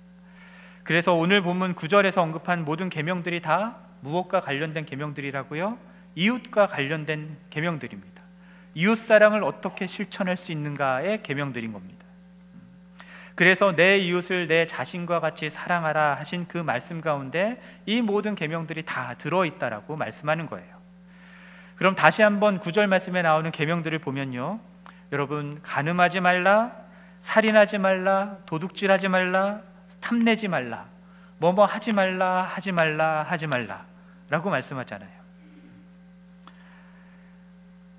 그래서 0.83 1.15
오늘 1.15 1.41
본문 1.41 1.73
9절에서 1.73 2.19
언급한 2.19 2.65
모든 2.65 2.89
계명들이 2.89 3.41
다 3.41 3.77
무엇과 4.01 4.41
관련된 4.41 4.85
계명들이라고요? 4.85 5.77
이웃과 6.15 6.67
관련된 6.67 7.37
계명들입니다. 7.49 8.21
이웃 8.75 8.95
사랑을 8.95 9.43
어떻게 9.43 9.87
실천할 9.87 10.37
수 10.37 10.51
있는가의 10.51 11.23
계명들인 11.23 11.73
겁니다. 11.73 12.02
그래서 13.35 13.75
내 13.75 13.97
이웃을 13.97 14.47
내 14.47 14.67
자신과 14.67 15.19
같이 15.19 15.49
사랑하라 15.49 16.15
하신 16.15 16.47
그 16.47 16.57
말씀 16.57 17.01
가운데 17.01 17.59
이 17.85 18.01
모든 18.01 18.35
계명들이 18.35 18.83
다 18.83 19.15
들어 19.17 19.45
있다라고 19.45 19.95
말씀하는 19.95 20.47
거예요. 20.47 20.83
그럼 21.75 21.95
다시 21.95 22.21
한번 22.21 22.59
구절 22.59 22.87
말씀에 22.87 23.23
나오는 23.23 23.49
계명들을 23.51 23.97
보면요. 23.99 24.59
여러분 25.11 25.59
간음하지 25.63 26.19
말라, 26.19 26.71
살인하지 27.19 27.79
말라, 27.79 28.37
도둑질하지 28.45 29.07
말라, 29.07 29.61
탐내지 29.99 30.47
말라. 30.47 30.85
뭐뭐 31.39 31.65
하지 31.65 31.91
말라, 31.91 32.43
하지 32.43 32.71
말라, 32.71 33.23
하지 33.23 33.47
말라 33.47 33.85
라고 34.29 34.49
말씀하잖아요. 34.49 35.23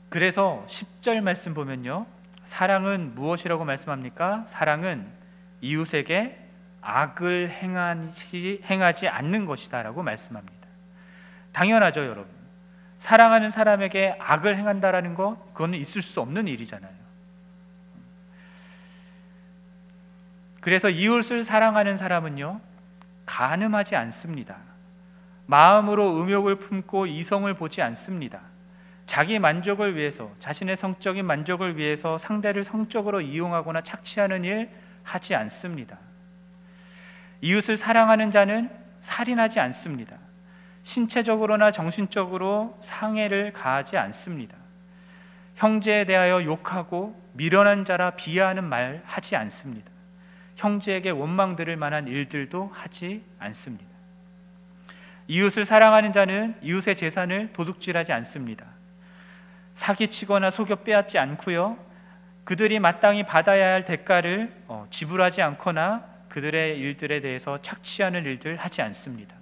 그래서 0.08 0.64
10절 0.68 1.20
말씀 1.20 1.54
보면요. 1.54 2.06
사랑은 2.44 3.14
무엇이라고 3.14 3.64
말씀합니까? 3.64 4.44
사랑은 4.46 5.23
이웃에게 5.64 6.38
악을 6.82 7.50
행하지, 7.50 8.60
행하지 8.64 9.08
않는 9.08 9.46
것이다라고 9.46 10.02
말씀합니다. 10.02 10.68
당연하죠, 11.52 12.04
여러분. 12.04 12.26
사랑하는 12.98 13.50
사람에게 13.50 14.16
악을 14.18 14.56
행한다라는 14.56 15.14
거 15.14 15.36
그거는 15.52 15.78
있을 15.78 16.02
수 16.02 16.20
없는 16.20 16.48
일이잖아요. 16.48 16.92
그래서 20.60 20.88
이웃을 20.88 21.44
사랑하는 21.44 21.96
사람은요 21.96 22.60
가늠하지 23.26 23.96
않습니다. 23.96 24.56
마음으로 25.46 26.22
음욕을 26.22 26.56
품고 26.56 27.06
이성을 27.06 27.52
보지 27.54 27.82
않습니다. 27.82 28.40
자기 29.06 29.38
만족을 29.38 29.96
위해서 29.96 30.30
자신의 30.38 30.76
성적인 30.76 31.26
만족을 31.26 31.76
위해서 31.76 32.16
상대를 32.16 32.64
성적으로 32.64 33.20
이용하거나 33.20 33.82
착취하는 33.82 34.44
일 34.44 34.70
하지 35.04 35.34
않습니다. 35.36 35.98
이웃을 37.40 37.76
사랑하는 37.76 38.30
자는 38.30 38.70
살인하지 39.00 39.60
않습니다. 39.60 40.16
신체적으로나 40.82 41.70
정신적으로 41.70 42.76
상해를 42.80 43.52
가하지 43.52 43.96
않습니다. 43.96 44.56
형제에 45.54 46.04
대하여 46.04 46.42
욕하고 46.44 47.22
미련한 47.32 47.84
자라 47.84 48.10
비하하는 48.10 48.64
말 48.64 49.02
하지 49.04 49.36
않습니다. 49.36 49.90
형제에게 50.56 51.10
원망 51.10 51.56
들을 51.56 51.76
만한 51.76 52.08
일들도 52.08 52.70
하지 52.72 53.24
않습니다. 53.38 53.84
이웃을 55.26 55.64
사랑하는 55.64 56.12
자는 56.12 56.54
이웃의 56.62 56.96
재산을 56.96 57.52
도둑질하지 57.52 58.12
않습니다. 58.12 58.66
사기치거나 59.74 60.50
속여 60.50 60.76
빼앗지 60.76 61.18
않고요. 61.18 61.78
그들이 62.44 62.78
마땅히 62.78 63.22
받아야 63.24 63.72
할 63.72 63.82
대가를 63.82 64.52
어, 64.68 64.86
지불하지 64.90 65.42
않거나 65.42 66.04
그들의 66.28 66.78
일들에 66.78 67.20
대해서 67.20 67.58
착취하는 67.58 68.24
일들 68.24 68.56
하지 68.56 68.82
않습니다. 68.82 69.36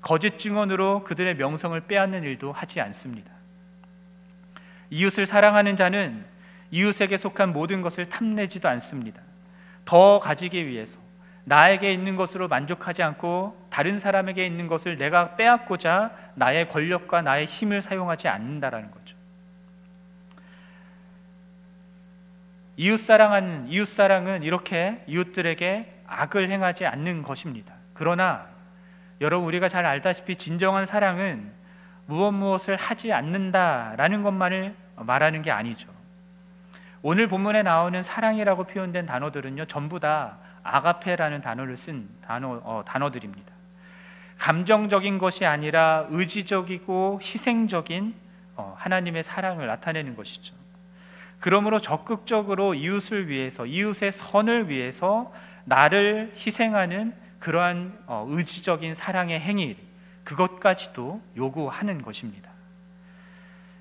거짓 0.00 0.38
증언으로 0.38 1.04
그들의 1.04 1.36
명성을 1.36 1.78
빼앗는 1.80 2.22
일도 2.24 2.52
하지 2.52 2.80
않습니다. 2.80 3.32
이웃을 4.90 5.26
사랑하는 5.26 5.76
자는 5.76 6.24
이웃에게 6.70 7.16
속한 7.16 7.52
모든 7.52 7.82
것을 7.82 8.08
탐내지도 8.08 8.68
않습니다. 8.68 9.22
더 9.84 10.20
가지기 10.20 10.66
위해서 10.66 11.00
나에게 11.44 11.92
있는 11.92 12.16
것으로 12.16 12.48
만족하지 12.48 13.02
않고 13.02 13.66
다른 13.70 13.98
사람에게 13.98 14.46
있는 14.46 14.66
것을 14.68 14.96
내가 14.96 15.36
빼앗고자 15.36 16.14
나의 16.34 16.68
권력과 16.68 17.22
나의 17.22 17.46
힘을 17.46 17.82
사용하지 17.82 18.28
않는다라는 18.28 18.90
거죠. 18.90 18.99
이웃 22.80 22.96
사랑하는 22.96 23.68
이웃 23.68 23.86
사랑은 23.86 24.42
이렇게 24.42 25.04
이웃들에게 25.06 26.04
악을 26.06 26.48
행하지 26.48 26.86
않는 26.86 27.22
것입니다. 27.22 27.74
그러나 27.92 28.46
여러분 29.20 29.46
우리가 29.48 29.68
잘 29.68 29.84
알다시피 29.84 30.36
진정한 30.36 30.86
사랑은 30.86 31.52
무엇 32.06 32.32
무엇을 32.32 32.76
하지 32.76 33.12
않는다라는 33.12 34.22
것만을 34.22 34.74
말하는 34.96 35.42
게 35.42 35.50
아니죠. 35.50 35.90
오늘 37.02 37.28
본문에 37.28 37.62
나오는 37.64 38.02
사랑이라고 38.02 38.64
표현된 38.64 39.04
단어들은요 39.04 39.66
전부 39.66 40.00
다 40.00 40.38
아가페라는 40.62 41.42
단어를 41.42 41.76
쓴 41.76 42.08
단어 42.22 42.62
어, 42.64 42.82
단어들입니다. 42.86 43.52
감정적인 44.38 45.18
것이 45.18 45.44
아니라 45.44 46.06
의지적이고 46.08 47.20
희생적인 47.22 48.14
어, 48.56 48.74
하나님의 48.78 49.22
사랑을 49.22 49.66
나타내는 49.66 50.16
것이죠. 50.16 50.59
그러므로 51.40 51.80
적극적으로 51.80 52.74
이웃을 52.74 53.28
위해서 53.28 53.64
이웃의 53.64 54.12
선을 54.12 54.68
위해서 54.68 55.32
나를 55.64 56.32
희생하는 56.36 57.14
그러한 57.38 57.98
어, 58.06 58.26
의지적인 58.28 58.94
사랑의 58.94 59.40
행위 59.40 59.76
그것까지도 60.24 61.22
요구하는 61.36 62.02
것입니다. 62.02 62.50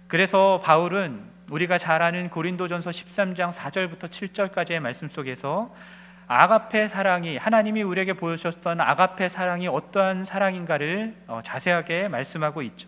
그래서 0.07 0.61
바울은 0.63 1.21
우리가 1.51 1.77
잘 1.77 2.01
아는 2.01 2.29
고린도전서 2.29 2.89
13장 2.91 3.51
4절부터 3.51 4.07
7절까지의 4.07 4.79
말씀 4.79 5.09
속에서 5.09 5.73
아가페 6.27 6.87
사랑이 6.87 7.37
하나님이 7.37 7.83
우리에게 7.83 8.13
보여주셨던 8.13 8.79
아가페 8.79 9.29
사랑이 9.29 9.67
어떠한 9.67 10.25
사랑인가를 10.25 11.15
어, 11.27 11.41
자세하게 11.43 12.07
말씀하고 12.07 12.61
있죠. 12.61 12.87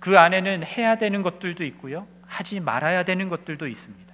그 0.00 0.18
안에는 0.18 0.64
해야 0.64 0.96
되는 0.96 1.22
것들도 1.22 1.62
있고요. 1.64 2.06
하지 2.34 2.58
말아야 2.58 3.04
되는 3.04 3.28
것들도 3.28 3.68
있습니다. 3.68 4.12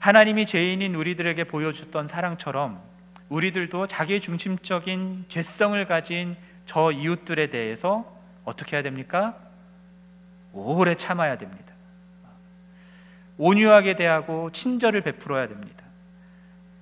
하나님이 0.00 0.46
죄인인 0.46 0.96
우리들에게 0.96 1.44
보여줬던 1.44 2.08
사랑처럼 2.08 2.82
우리들도 3.28 3.86
자기 3.86 4.20
중심적인 4.20 5.26
죄성을 5.28 5.82
가진 5.86 6.36
저 6.66 6.90
이웃들에 6.90 7.50
대해서 7.50 8.04
어떻게 8.44 8.76
해야 8.76 8.82
됩니까? 8.82 9.36
오래 10.52 10.96
참아야 10.96 11.38
됩니다. 11.38 11.72
온유하게 13.38 13.94
대하고 13.94 14.50
친절을 14.50 15.02
베풀어야 15.02 15.46
됩니다. 15.46 15.84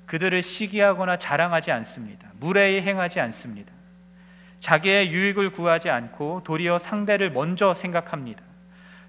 그들을 0.07 0.43
시기하거나 0.43 1.19
자랑하지 1.19 1.73
않습니다. 1.73 2.31
무례히 2.41 2.81
행하지 2.81 3.21
않습니다. 3.21 3.71
자기의 4.61 5.13
유익을 5.13 5.51
구하지 5.51 5.91
않고 5.91 6.43
도리어 6.45 6.79
상대를 6.79 7.33
먼저 7.33 7.75
생각합니다. 7.75 8.43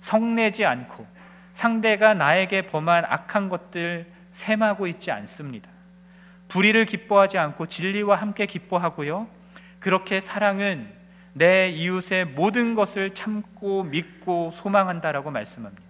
성내지 0.04 0.66
않고 0.66 1.13
상대가 1.54 2.14
나에게 2.14 2.64
범한 2.64 3.06
악한 3.06 3.50
것들 3.50 4.12
셈하고 4.32 4.88
있지 4.88 5.12
않습니다. 5.12 5.70
불의를 6.48 6.86
기뻐하지 6.86 7.38
않고 7.38 7.68
진리와 7.68 8.16
함께 8.16 8.46
기뻐하고요. 8.46 9.28
그렇게 9.80 10.20
사랑은 10.20 10.92
내 11.34 11.70
이웃의 11.70 12.26
모든 12.26 12.76
것을 12.76 13.14
참고 13.14 13.84
믿고 13.84 14.52
소망한다라고 14.52 15.32
말씀합니다. 15.32 15.84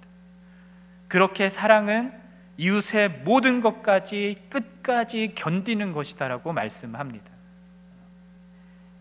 그렇게 1.07 1.49
사랑은 1.49 2.13
이웃의 2.57 3.09
모든 3.23 3.61
것까지 3.61 4.35
끝까지 4.49 5.33
견디는 5.35 5.91
것이다라고 5.91 6.53
말씀합니다. 6.53 7.31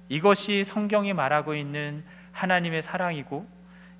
이것이 0.08 0.64
성경이 0.64 1.12
말하고 1.12 1.54
있는 1.54 2.04
하나님의 2.32 2.82
사랑이고 2.82 3.46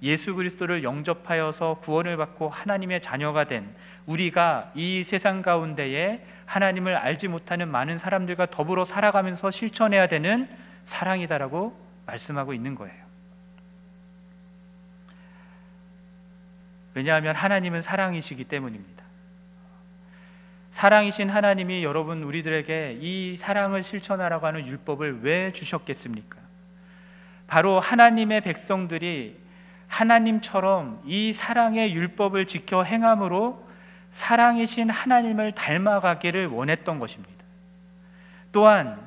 예수 0.03 0.35
그리스도를 0.35 0.83
영접하여서 0.83 1.75
구원을 1.81 2.17
받고 2.17 2.49
하나님의 2.49 3.01
자녀가 3.01 3.45
된 3.45 3.73
우리가 4.07 4.73
이 4.75 5.05
세상 5.05 5.43
가운데에 5.43 6.27
하나님을 6.45 6.97
알지 6.97 7.29
못하는 7.29 7.69
많은 7.69 7.99
사람들과 7.99 8.47
더불어 8.47 8.85
살아가면서 8.85 9.53
실천해야 9.53 10.09
되는 10.09 10.49
사랑이다라고 10.83 11.79
말씀하고 12.07 12.53
있는 12.53 12.75
거예요. 12.75 13.03
왜냐하면 16.95 17.37
하나님은 17.37 17.81
사랑이시기 17.81 18.45
때문입니다. 18.45 19.03
사랑이신 20.71 21.31
하나님이 21.31 21.85
여러분 21.85 22.23
우리들에게 22.23 22.99
이 23.01 23.37
사랑을 23.37 23.83
실천하라고 23.83 24.47
하는 24.47 24.67
율법을 24.67 25.21
왜 25.23 25.53
주셨겠습니까? 25.53 26.39
바로 27.47 27.79
하나님의 27.79 28.41
백성들이 28.41 29.42
하나님처럼 29.93 31.03
이 31.05 31.35
사랑의 31.35 31.95
율법을 31.95 32.47
지켜 32.47 32.83
행함으로 32.83 33.63
사랑이신 34.11 34.89
하나님을 34.89 35.53
닮아가기를 35.53 36.47
원했던 36.47 36.99
것입니다. 36.99 37.45
또한 38.53 39.07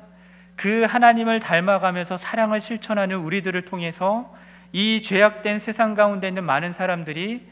그 0.54 0.84
하나님을 0.84 1.40
닮아가면서 1.40 2.16
사랑을 2.16 2.60
실천하는 2.60 3.16
우리들을 3.16 3.62
통해서 3.62 4.32
이 4.72 5.02
죄악된 5.02 5.58
세상 5.58 5.94
가운데 5.94 6.28
있는 6.28 6.44
많은 6.44 6.72
사람들이 6.72 7.48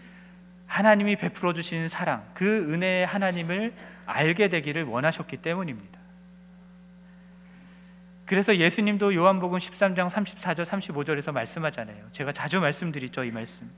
하나님이 0.66 1.16
베풀어 1.16 1.52
주시는 1.52 1.88
사랑, 1.88 2.24
그 2.34 2.72
은혜의 2.72 3.04
하나님을 3.04 3.74
알게 4.06 4.48
되기를 4.48 4.84
원하셨기 4.84 5.38
때문입니다. 5.38 5.98
그래서 8.26 8.56
예수님도 8.56 9.14
요한복음 9.14 9.58
13장 9.58 10.08
34절 10.08 10.64
35절에서 10.64 11.32
말씀하잖아요. 11.32 12.06
제가 12.12 12.32
자주 12.32 12.60
말씀드리죠, 12.60 13.24
이 13.24 13.30
말씀. 13.30 13.70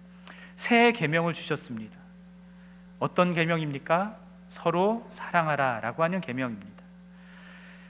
새 0.55 0.93
계명을 0.93 1.33
주셨습니다. 1.33 1.97
어떤 2.99 3.35
계명입니까? 3.35 4.17
서로 4.47 5.05
사랑하라라고 5.11 6.03
하는 6.05 6.21
계명입니다. 6.21 6.85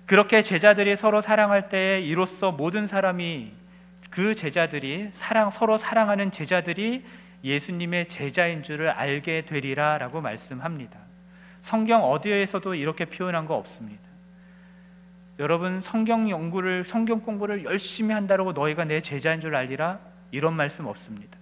그렇게 0.07 0.41
제자들이 0.41 0.97
서로 0.97 1.21
사랑할 1.21 1.69
때에 1.69 2.01
이로써 2.01 2.53
모든 2.53 2.87
사람이 2.87 3.53
그 4.09 4.35
제자들이 4.35 5.11
사랑 5.13 5.51
서로 5.51 5.77
사랑하는 5.77 6.31
제자들이 6.31 7.05
예수님의 7.45 8.09
제자인 8.09 8.63
줄을 8.63 8.89
알게 8.89 9.43
되리라라고 9.43 10.21
말씀합니다. 10.21 10.99
성경 11.61 12.05
어디에서도 12.05 12.75
이렇게 12.75 13.05
표현한 13.05 13.47
거 13.47 13.57
없습니다. 13.57 14.16
여러분 15.39 15.81
성경 15.81 16.31
연구를 16.31 16.85
성경 16.85 17.21
공부를 17.21 17.65
열심히 17.65 18.15
한다고 18.15 18.53
너희가 18.53 18.85
내 18.85 19.01
제자인 19.01 19.41
줄 19.41 19.55
알리라 19.55 20.01
이런 20.31 20.55
말씀 20.55 20.87
없습니다. 20.87 21.39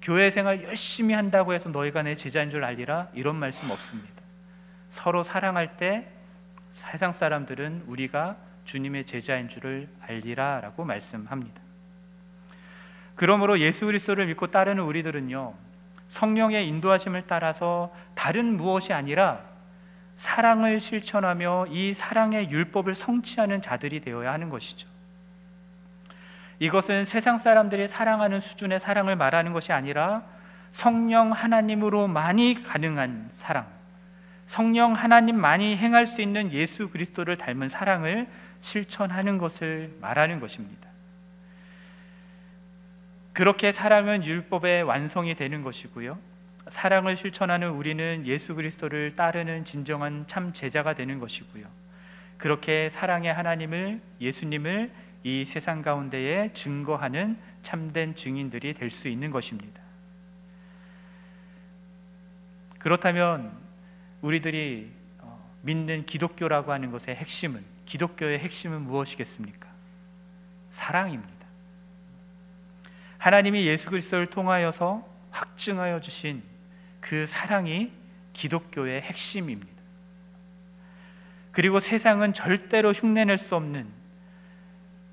교회 0.00 0.30
생활 0.30 0.62
열심히 0.62 1.14
한다고 1.14 1.52
해서 1.52 1.68
너희가 1.68 2.02
내 2.02 2.14
제자인 2.14 2.50
줄 2.50 2.64
알리라 2.64 3.08
이런 3.14 3.36
말씀 3.36 3.70
없습니다. 3.70 4.22
서로 4.88 5.22
사랑할 5.22 5.76
때 5.76 6.08
세상 6.70 7.12
사람들은 7.12 7.84
우리가 7.86 8.36
주님의 8.64 9.04
제자인 9.04 9.48
줄을 9.48 9.88
알리라라고 10.00 10.84
말씀합니다. 10.84 11.60
그러므로 13.16 13.58
예수 13.58 13.86
그리스도를 13.86 14.26
믿고 14.26 14.46
따르는 14.46 14.82
우리들은요. 14.84 15.54
성령의 16.08 16.66
인도하심을 16.68 17.22
따라서 17.26 17.92
다른 18.14 18.56
무엇이 18.56 18.92
아니라 18.92 19.49
사랑을 20.20 20.80
실천하며 20.80 21.68
이 21.70 21.94
사랑의 21.94 22.50
율법을 22.50 22.94
성취하는 22.94 23.62
자들이 23.62 24.00
되어야 24.00 24.30
하는 24.30 24.50
것이죠. 24.50 24.86
이것은 26.58 27.06
세상 27.06 27.38
사람들이 27.38 27.88
사랑하는 27.88 28.38
수준의 28.38 28.80
사랑을 28.80 29.16
말하는 29.16 29.54
것이 29.54 29.72
아니라 29.72 30.22
성령 30.72 31.32
하나님으로만이 31.32 32.64
가능한 32.64 33.28
사랑, 33.30 33.66
성령 34.44 34.92
하나님만이 34.92 35.78
행할 35.78 36.04
수 36.04 36.20
있는 36.20 36.52
예수 36.52 36.90
그리스도를 36.90 37.38
닮은 37.38 37.70
사랑을 37.70 38.28
실천하는 38.60 39.38
것을 39.38 39.96
말하는 40.02 40.38
것입니다. 40.38 40.86
그렇게 43.32 43.72
사랑은 43.72 44.22
율법의 44.22 44.82
완성이 44.82 45.34
되는 45.34 45.62
것이고요. 45.62 46.18
사랑을 46.68 47.16
실천하는 47.16 47.70
우리는 47.70 48.26
예수 48.26 48.54
그리스도를 48.54 49.16
따르는 49.16 49.64
진정한 49.64 50.26
참 50.26 50.52
제자가 50.52 50.94
되는 50.94 51.18
것이고요. 51.18 51.64
그렇게 52.38 52.88
사랑의 52.88 53.32
하나님을 53.32 54.00
예수님을 54.20 54.92
이 55.22 55.44
세상 55.44 55.82
가운데에 55.82 56.52
증거하는 56.52 57.38
참된 57.62 58.14
증인들이 58.14 58.74
될 58.74 58.90
수 58.90 59.08
있는 59.08 59.30
것입니다. 59.30 59.80
그렇다면 62.78 63.52
우리들이 64.22 64.90
어, 65.18 65.54
믿는 65.62 66.06
기독교라고 66.06 66.72
하는 66.72 66.90
것의 66.90 67.16
핵심은 67.16 67.62
기독교의 67.84 68.38
핵심은 68.38 68.82
무엇이겠습니까? 68.82 69.68
사랑입니다. 70.70 71.46
하나님이 73.18 73.66
예수 73.66 73.90
그리스도를 73.90 74.28
통하여서 74.28 75.06
확증하여 75.30 76.00
주신 76.00 76.42
그 77.00 77.26
사랑이 77.26 77.92
기독교의 78.32 79.02
핵심입니다. 79.02 79.80
그리고 81.52 81.80
세상은 81.80 82.32
절대로 82.32 82.92
흉내낼 82.92 83.38
수 83.38 83.56
없는 83.56 83.88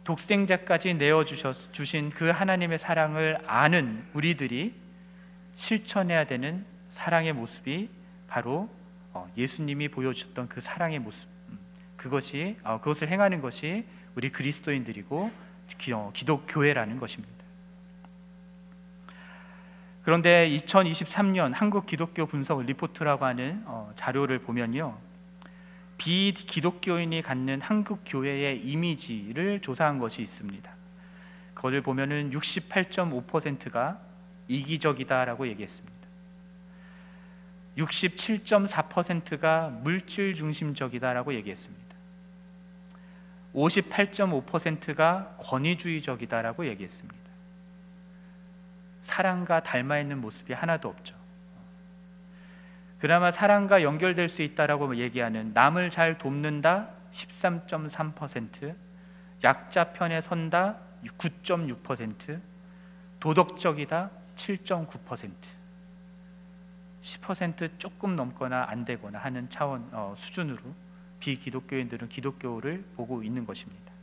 독생자까지 0.03 0.93
내어 0.93 1.25
주신 1.25 2.09
그 2.11 2.29
하나님의 2.29 2.77
사랑을 2.77 3.39
아는 3.45 4.05
우리들이 4.13 4.73
실천해야 5.55 6.25
되는 6.25 6.65
사랑의 6.89 7.33
모습이 7.33 7.89
바로 8.27 8.69
어, 9.11 9.27
예수님이 9.35 9.89
보여주셨던 9.89 10.47
그 10.47 10.61
사랑의 10.61 10.99
모습. 10.99 11.27
음, 11.49 11.59
그것이 11.97 12.55
어, 12.63 12.79
그것을 12.79 13.09
행하는 13.09 13.41
것이 13.41 13.85
우리 14.15 14.31
그리스도인들이고 14.31 15.31
어, 15.93 16.11
기독교회라는 16.13 16.99
것입니다. 16.99 17.36
그런데 20.07 20.49
2023년 20.51 21.51
한국 21.53 21.85
기독교 21.85 22.25
분석 22.25 22.65
리포트라고 22.65 23.25
하는 23.25 23.61
어, 23.65 23.91
자료를 23.97 24.39
보면요. 24.39 24.97
비기독교인이 25.97 27.21
갖는 27.23 27.59
한국 27.59 28.03
교회의 28.05 28.65
이미지를 28.65 29.61
조사한 29.61 29.99
것이 29.99 30.21
있습니다. 30.21 30.71
그걸 31.53 31.81
보면은 31.81 32.31
68.5%가 32.31 33.99
이기적이다라고 34.47 35.45
얘기했습니다. 35.49 35.97
67.4%가 37.77 39.67
물질 39.83 40.33
중심적이다라고 40.35 41.33
얘기했습니다. 41.33 41.95
58.5%가 43.53 45.35
권위주의적이다라고 45.37 46.65
얘기했습니다. 46.65 47.26
사랑과 49.07 49.61
닮아 49.61 49.99
있는 49.99 50.19
모습이 50.19 50.51
하나도 50.51 50.89
없죠. 50.89 51.15
그나마 52.99 53.31
사랑과 53.31 53.81
연결될 53.81 54.27
수 54.27 54.41
있다라고 54.41 54.97
얘기하는 54.97 55.53
남을 55.53 55.91
잘 55.91 56.17
돕는다 56.17 56.89
13.3%, 57.11 58.75
약자 59.45 59.93
편에 59.93 60.19
선다 60.19 60.79
9.6%, 61.17 62.41
도덕적이다 63.21 64.11
7.9%, 64.35 65.31
10% 66.99 67.79
조금 67.79 68.17
넘거나 68.17 68.65
안 68.67 68.83
되거나 68.83 69.19
하는 69.19 69.49
차원 69.49 69.87
어, 69.93 70.13
수준으로 70.17 70.59
비기독교인들은 71.21 72.09
기독교를 72.09 72.83
보고 72.97 73.23
있는 73.23 73.45
것입니다. 73.45 73.93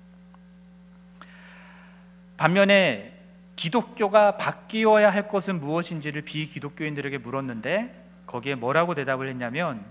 반면에 2.38 3.13
기독교가 3.56 4.36
바뀌어야 4.36 5.10
할 5.10 5.28
것은 5.28 5.60
무엇인지를 5.60 6.22
비기독교인들에게 6.22 7.18
물었는데 7.18 8.04
거기에 8.26 8.54
뭐라고 8.54 8.94
대답을 8.94 9.28
했냐면 9.28 9.84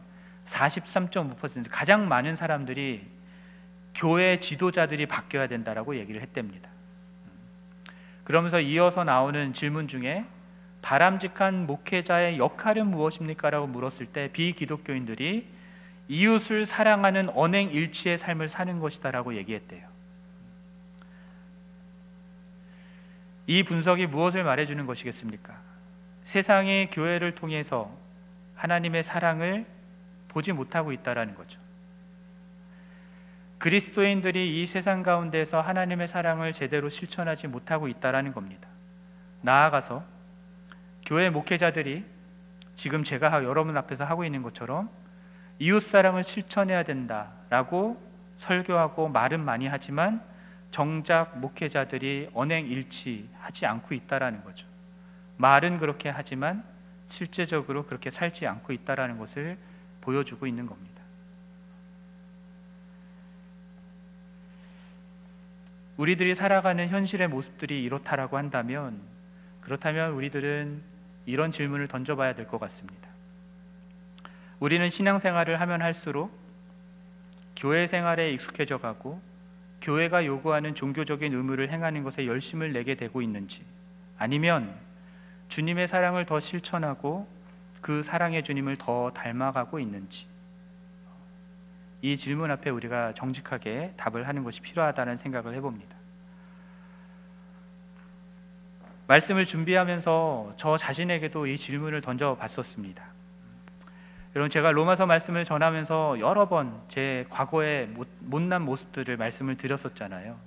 43.5% 0.46 1.68
가장 1.70 2.08
많은 2.08 2.36
사람들이 2.36 3.08
교회 3.96 4.40
지도자들이 4.40 5.06
바뀌어야 5.06 5.48
된다라고 5.48 5.96
얘기를 5.96 6.22
했답니다. 6.22 6.70
그러면서 8.24 8.60
이어서 8.60 9.04
나오는 9.04 9.54
질문 9.54 9.88
중에 9.88 10.26
바람직한 10.82 11.66
목회자의 11.66 12.38
역할은 12.38 12.88
무엇입니까? 12.88 13.50
라고 13.50 13.68
물었을 13.68 14.08
때 14.08 14.30
비기독교인들이 14.34 15.48
이웃을 16.10 16.66
사랑하는 16.66 17.30
언행 17.30 17.70
일치의 17.70 18.18
삶을 18.18 18.50
사는 18.50 18.80
것이다라고 18.80 19.36
얘기했대요. 19.36 19.93
이 23.48 23.64
분석이 23.64 24.08
무엇을 24.08 24.44
말해주는 24.44 24.86
것이겠습니까? 24.86 25.60
세상의 26.24 26.90
교회를 26.92 27.36
통해서 27.36 27.92
하나님의 28.56 29.04
사랑을 29.04 29.66
보지 30.30 30.54
못하고 30.54 30.92
있다라는 30.92 31.36
거죠. 31.36 31.60
그리스도인들이 33.58 34.62
이 34.62 34.66
세상 34.66 35.04
가운데서 35.04 35.62
하나님의 35.62 36.08
사랑을 36.08 36.52
제대로 36.52 36.90
실천하지 36.90 37.48
못하고 37.48 37.88
있다라는 37.88 38.34
겁니다. 38.34 38.68
나아가서 39.42 40.04
교회 41.06 41.30
목회자들이 41.30 42.06
지금 42.76 43.04
제가 43.04 43.44
여러분 43.44 43.78
앞에서 43.78 44.04
하고 44.04 44.26
있는 44.26 44.42
것처럼 44.42 44.90
이웃 45.60 45.82
사랑을 45.82 46.24
실천해야 46.24 46.84
된다라고 46.84 48.02
설교하고 48.36 49.10
말은 49.10 49.44
많이 49.44 49.68
하지만 49.68 50.22
정작 50.74 51.38
목회자들이 51.38 52.32
언행 52.34 52.66
일치하지 52.66 53.68
않고 53.68 53.94
있다라는 53.94 54.44
거죠. 54.44 54.66
말은 55.38 55.78
그렇게 55.78 56.10
하지만 56.10 56.64
실제적으로 57.06 57.86
그렇게 57.86 58.10
살지 58.10 58.48
않고 58.48 58.74
있다라는 58.74 59.20
것을 59.20 59.60
보여주고 60.02 60.48
있는 60.48 60.66
겁니다. 60.66 61.04
우리들이 65.98 66.34
살아가는 66.34 66.88
현실의 66.90 67.28
모습들이 67.28 67.84
이렇다라고 67.84 68.38
한다면 68.38 69.00
그렇다면 69.62 70.14
우리들은 70.14 70.82
이런 71.28 71.52
질문을 71.52 71.88
던져봐야 71.88 72.34
될 72.34 72.48
것 72.48 72.60
같습니다. 72.60 73.10
우리는 74.60 74.90
신앙생활을 74.90 75.62
하면 75.62 75.84
할수록 75.84 76.36
교회 77.56 77.86
생활에 77.86 78.32
익숙해져 78.32 78.80
가고 78.80 79.22
교회가 79.84 80.26
요구하는 80.26 80.74
종교적인 80.74 81.34
의무를 81.34 81.70
행하는 81.70 82.04
것에 82.04 82.26
열심을 82.26 82.72
내게 82.72 82.96
되고 82.96 83.22
있는지 83.22 83.66
아니면 84.18 84.74
주님의 85.50 85.90
사랑을 85.90 86.26
더 86.26 86.40
실천하고 86.40 87.28
그 87.82 88.02
사랑의 88.02 88.44
주님을 88.44 88.78
더 88.78 89.12
닮아가고 89.12 89.80
있는지 89.80 90.26
이 92.02 92.16
질문 92.16 92.50
앞에 92.50 92.70
우리가 92.70 93.14
정직하게 93.14 93.94
답을 93.98 94.26
하는 94.26 94.44
것이 94.44 94.62
필요하다는 94.62 95.18
생각을 95.18 95.54
해봅니다. 95.56 95.98
말씀을 99.08 99.44
준비하면서 99.44 100.54
저 100.56 100.78
자신에게도 100.78 101.46
이 101.48 101.58
질문을 101.58 102.00
던져 102.00 102.38
봤었습니다. 102.38 103.13
여러분 104.36 104.50
제가 104.50 104.72
로마서 104.72 105.06
말씀을 105.06 105.44
전하면서 105.44 106.20
여러 106.20 106.48
번 106.50 106.82
제 106.88 107.26
과거의 107.30 107.90
못난 108.20 108.64
모습들을 108.64 109.16
말씀을 109.18 109.58
드렸었잖아요. 109.58 110.38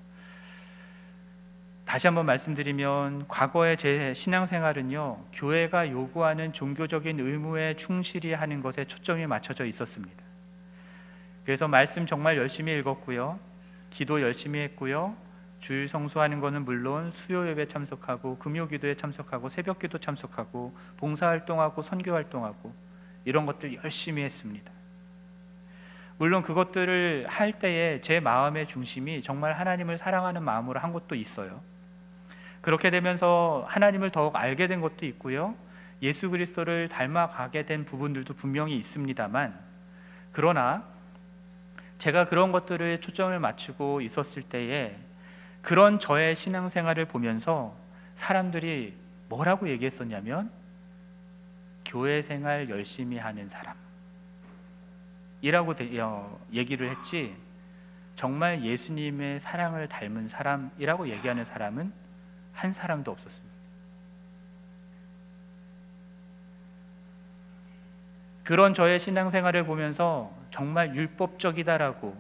다시 1.84 2.08
한번 2.08 2.26
말씀드리면 2.26 3.28
과거의 3.28 3.76
제 3.76 4.12
신앙생활은요 4.12 5.26
교회가 5.32 5.90
요구하는 5.90 6.52
종교적인 6.52 7.20
의무에 7.20 7.74
충실히 7.74 8.32
하는 8.32 8.60
것에 8.60 8.86
초점이 8.86 9.26
맞춰져 9.28 9.64
있었습니다. 9.64 10.24
그래서 11.44 11.68
말씀 11.68 12.06
정말 12.06 12.36
열심히 12.36 12.76
읽었고요, 12.78 13.38
기도 13.90 14.20
열심히 14.20 14.58
했고요, 14.60 15.16
주일 15.60 15.86
성수하는 15.86 16.40
것은 16.40 16.64
물론 16.64 17.12
수요 17.12 17.48
예배 17.48 17.68
참석하고 17.68 18.38
금요 18.38 18.66
기도에 18.66 18.96
참석하고 18.96 19.48
새벽 19.48 19.78
기도 19.78 19.98
참석하고 19.98 20.76
봉사 20.96 21.28
활동하고 21.28 21.82
선교 21.82 22.12
활동하고 22.12 22.85
이런 23.26 23.44
것들 23.44 23.74
열심히 23.84 24.22
했습니다. 24.22 24.72
물론 26.16 26.42
그것들을 26.42 27.26
할 27.28 27.58
때에 27.58 28.00
제 28.00 28.20
마음의 28.20 28.66
중심이 28.66 29.20
정말 29.20 29.52
하나님을 29.52 29.98
사랑하는 29.98 30.42
마음으로 30.42 30.80
한 30.80 30.92
것도 30.92 31.14
있어요. 31.14 31.60
그렇게 32.62 32.90
되면서 32.90 33.66
하나님을 33.68 34.10
더욱 34.10 34.34
알게 34.36 34.68
된 34.68 34.80
것도 34.80 35.04
있고요. 35.06 35.54
예수 36.02 36.30
그리스도를 36.30 36.88
닮아가게 36.88 37.66
된 37.66 37.84
부분들도 37.84 38.32
분명히 38.34 38.76
있습니다만 38.76 39.58
그러나 40.32 40.84
제가 41.98 42.26
그런 42.26 42.52
것들을 42.52 43.00
초점을 43.00 43.38
맞추고 43.38 44.02
있었을 44.02 44.42
때에 44.42 44.96
그런 45.62 45.98
저의 45.98 46.36
신앙생활을 46.36 47.06
보면서 47.06 47.74
사람들이 48.14 48.94
뭐라고 49.28 49.68
얘기했었냐면 49.68 50.50
교회 51.86 52.20
생활 52.20 52.68
열심히 52.68 53.16
하는 53.16 53.48
사람이라고 55.40 55.74
어, 56.02 56.46
얘기를 56.52 56.90
했지 56.90 57.36
정말 58.16 58.62
예수님의 58.62 59.40
사랑을 59.40 59.88
닮은 59.88 60.28
사람이라고 60.28 61.08
얘기하는 61.08 61.44
사람은 61.44 61.92
한 62.52 62.72
사람도 62.72 63.10
없었습니다. 63.10 63.56
그런 68.42 68.74
저의 68.74 69.00
신앙생활을 69.00 69.64
보면서 69.64 70.32
정말 70.50 70.94
율법적이다라고 70.94 72.16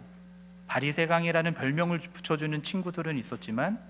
바리새강이라는 0.66 1.54
별명을 1.54 1.98
붙여주는 1.98 2.62
친구들은 2.62 3.16
있었지만 3.16 3.80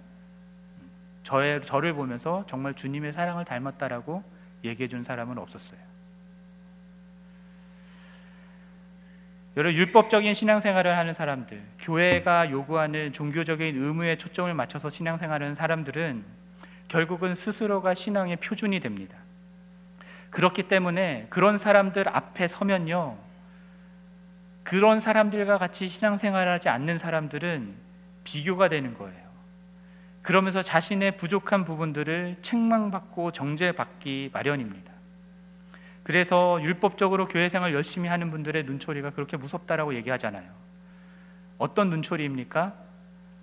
저의 1.23 1.62
저를 1.62 1.95
보면서 1.95 2.45
정말 2.47 2.75
주님의 2.75 3.12
사랑을 3.12 3.45
닮았다라고 3.45 4.23
얘기해 4.64 4.88
준 4.88 5.03
사람은 5.03 5.38
없었어요. 5.38 5.81
여러 9.57 9.73
율법적인 9.73 10.35
신앙생활을 10.35 10.99
하는 10.99 11.14
사람들, 11.14 11.62
교회가 11.79 12.51
요구하는 12.51 13.12
종교적인 13.12 13.83
의무에 13.83 14.19
초점을 14.19 14.53
맞춰서 14.53 14.90
신앙생활하는 14.90 15.55
사람들은 15.55 16.25
결국은 16.88 17.35
스스로가 17.35 17.95
신앙의 17.95 18.37
표준이 18.37 18.81
됩니다. 18.81 19.16
그렇기 20.29 20.64
때문에 20.64 21.27
그런 21.31 21.57
사람들 21.57 22.07
앞에 22.09 22.47
서면요. 22.47 23.16
그런 24.62 25.01
사람들과 25.01 25.57
같이 25.57 25.88
신앙생활하지 25.88 26.69
않는 26.69 26.99
사람들은 26.99 27.75
비교가 28.25 28.69
되는 28.69 28.92
거예요. 28.92 29.26
그러면서 30.27 30.61
자신의 30.61 31.19
부족한 31.19 31.65
부분들을 31.65 32.39
책망받고 32.43 33.31
정죄받기 33.31 34.31
마련입니다. 34.33 34.93
그래서 36.03 36.61
율법적으로 36.61 37.29
교회 37.29 37.49
생활 37.49 37.73
열심히 37.73 38.09
하는 38.09 38.33
분들의 38.33 38.65
눈초리가 38.65 39.11
그렇게 39.11 39.37
무섭다라고 39.37 39.95
얘기하잖아요. 39.95 40.51
어떤 41.59 41.91
눈초리입니까? 41.91 42.75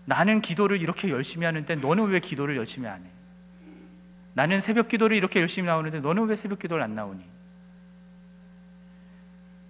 나는 0.03 0.41
기도를 0.41 0.81
이렇게 0.81 1.09
열심히 1.09 1.45
하는데 1.45 1.73
너는 1.73 2.07
왜 2.07 2.19
기도를 2.19 2.57
열심히 2.57 2.89
안 2.89 3.01
해? 3.05 3.07
나는 4.33 4.59
새벽 4.59 4.89
기도를 4.89 5.15
이렇게 5.15 5.39
열심히 5.39 5.67
나오는데 5.67 6.01
너는 6.01 6.25
왜 6.25 6.35
새벽 6.35 6.59
기도를 6.59 6.83
안 6.83 6.95
나오니? 6.95 7.23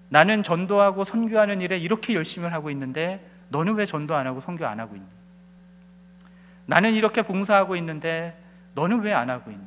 나는 0.09 0.41
전도하고 0.41 1.03
선교하는 1.03 1.61
일에 1.61 1.77
이렇게 1.77 2.15
열심히 2.15 2.47
하고 2.47 2.71
있는데 2.71 3.23
너는 3.49 3.75
왜 3.75 3.85
전도 3.85 4.15
안 4.15 4.25
하고 4.25 4.39
선교 4.39 4.65
안 4.65 4.79
하고 4.79 4.95
있니? 4.95 5.22
나는 6.65 6.93
이렇게 6.93 7.21
봉사하고 7.21 7.75
있는데 7.75 8.37
너는 8.75 9.01
왜 9.01 9.13
안 9.13 9.29
하고 9.29 9.51
있니? 9.51 9.63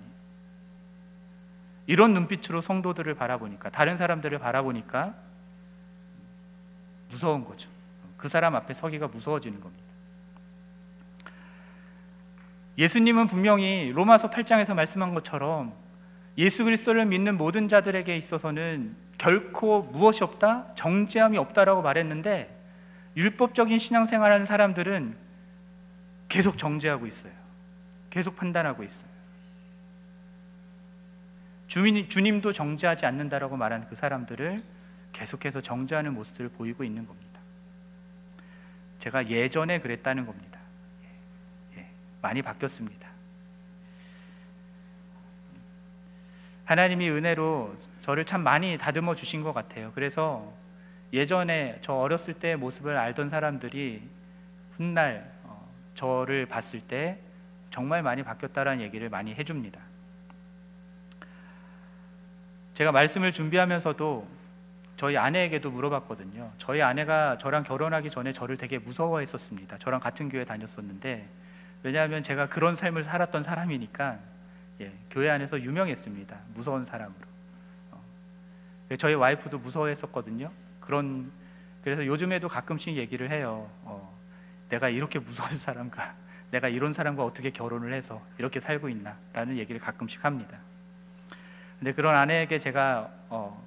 이런 1.86 2.12
눈빛으로 2.14 2.60
성도들을 2.60 3.14
바라보니까 3.14 3.70
다른 3.70 3.96
사람들을 3.96 4.38
바라보니까 4.38 5.14
무서운 7.10 7.44
거죠. 7.44 7.70
그 8.16 8.28
사람 8.28 8.56
앞에 8.56 8.74
서기가 8.74 9.08
무서워지는 9.08 9.60
겁니다. 9.60 9.84
예수님은 12.78 13.26
분명히 13.28 13.92
로마서 13.94 14.30
8장에서 14.30 14.74
말씀한 14.74 15.14
것처럼 15.14 15.72
예수 16.36 16.64
그리스도를 16.64 17.06
믿는 17.06 17.38
모든 17.38 17.68
자들에게 17.68 18.14
있어서는 18.16 18.96
결코 19.16 19.82
무엇이 19.84 20.24
없다, 20.24 20.74
정죄함이 20.74 21.38
없다라고 21.38 21.82
말했는데 21.82 22.54
율법적인 23.16 23.78
신앙생활하는 23.78 24.44
사람들은 24.44 25.16
계속 26.28 26.58
정죄하고 26.58 27.06
있어요. 27.06 27.32
계속 28.10 28.36
판단하고 28.36 28.82
있어요. 28.82 29.10
주민, 31.66 32.08
주님도 32.08 32.52
정죄하지 32.52 33.06
않는다라고 33.06 33.56
말한 33.56 33.88
그 33.88 33.94
사람들을 33.94 34.62
계속해서 35.12 35.60
정죄하는 35.60 36.14
모습들을 36.14 36.50
보이고 36.50 36.84
있는 36.84 37.06
겁니다. 37.06 37.40
제가 38.98 39.28
예전에 39.28 39.80
그랬다는 39.80 40.26
겁니다. 40.26 40.60
예, 41.04 41.78
예, 41.80 41.90
많이 42.22 42.42
바뀌었습니다. 42.42 43.06
하나님이 46.64 47.10
은혜로 47.10 47.76
저를 48.02 48.24
참 48.24 48.42
많이 48.42 48.76
다듬어 48.76 49.14
주신 49.14 49.42
것 49.42 49.52
같아요. 49.52 49.92
그래서 49.94 50.52
예전에 51.12 51.78
저 51.80 51.94
어렸을 51.94 52.34
때의 52.34 52.56
모습을 52.56 52.96
알던 52.96 53.28
사람들이 53.28 54.02
훗날 54.72 55.32
저를 55.96 56.46
봤을 56.46 56.80
때 56.80 57.18
정말 57.70 58.02
많이 58.02 58.22
바뀌었다라는 58.22 58.80
얘기를 58.82 59.08
많이 59.08 59.34
해줍니다. 59.34 59.80
제가 62.74 62.92
말씀을 62.92 63.32
준비하면서도 63.32 64.28
저희 64.96 65.16
아내에게도 65.16 65.70
물어봤거든요. 65.70 66.52
저희 66.58 66.82
아내가 66.82 67.38
저랑 67.38 67.64
결혼하기 67.64 68.10
전에 68.10 68.32
저를 68.32 68.56
되게 68.56 68.78
무서워했었습니다. 68.78 69.78
저랑 69.78 70.00
같은 70.00 70.28
교회 70.28 70.44
다녔었는데 70.44 71.28
왜냐하면 71.82 72.22
제가 72.22 72.48
그런 72.48 72.74
삶을 72.74 73.02
살았던 73.02 73.42
사람이니까 73.42 74.18
예, 74.82 74.92
교회 75.10 75.30
안에서 75.30 75.60
유명했습니다. 75.60 76.38
무서운 76.54 76.84
사람으로. 76.84 77.26
어, 77.92 78.02
저희 78.98 79.14
와이프도 79.14 79.58
무서워했었거든요. 79.58 80.50
그런 80.80 81.32
그래서 81.82 82.04
요즘에도 82.04 82.48
가끔씩 82.48 82.96
얘기를 82.96 83.30
해요. 83.30 83.70
어, 83.82 84.15
내가 84.68 84.88
이렇게 84.88 85.18
무서운 85.18 85.50
사람과 85.56 86.14
내가 86.50 86.68
이런 86.68 86.92
사람과 86.92 87.24
어떻게 87.24 87.50
결혼을 87.50 87.92
해서 87.92 88.22
이렇게 88.38 88.60
살고 88.60 88.88
있나 88.88 89.18
라는 89.32 89.56
얘기를 89.56 89.80
가끔씩 89.80 90.24
합니다. 90.24 90.58
근데 91.78 91.92
그런 91.92 92.14
아내에게 92.14 92.58
제가 92.58 93.10
어, 93.28 93.64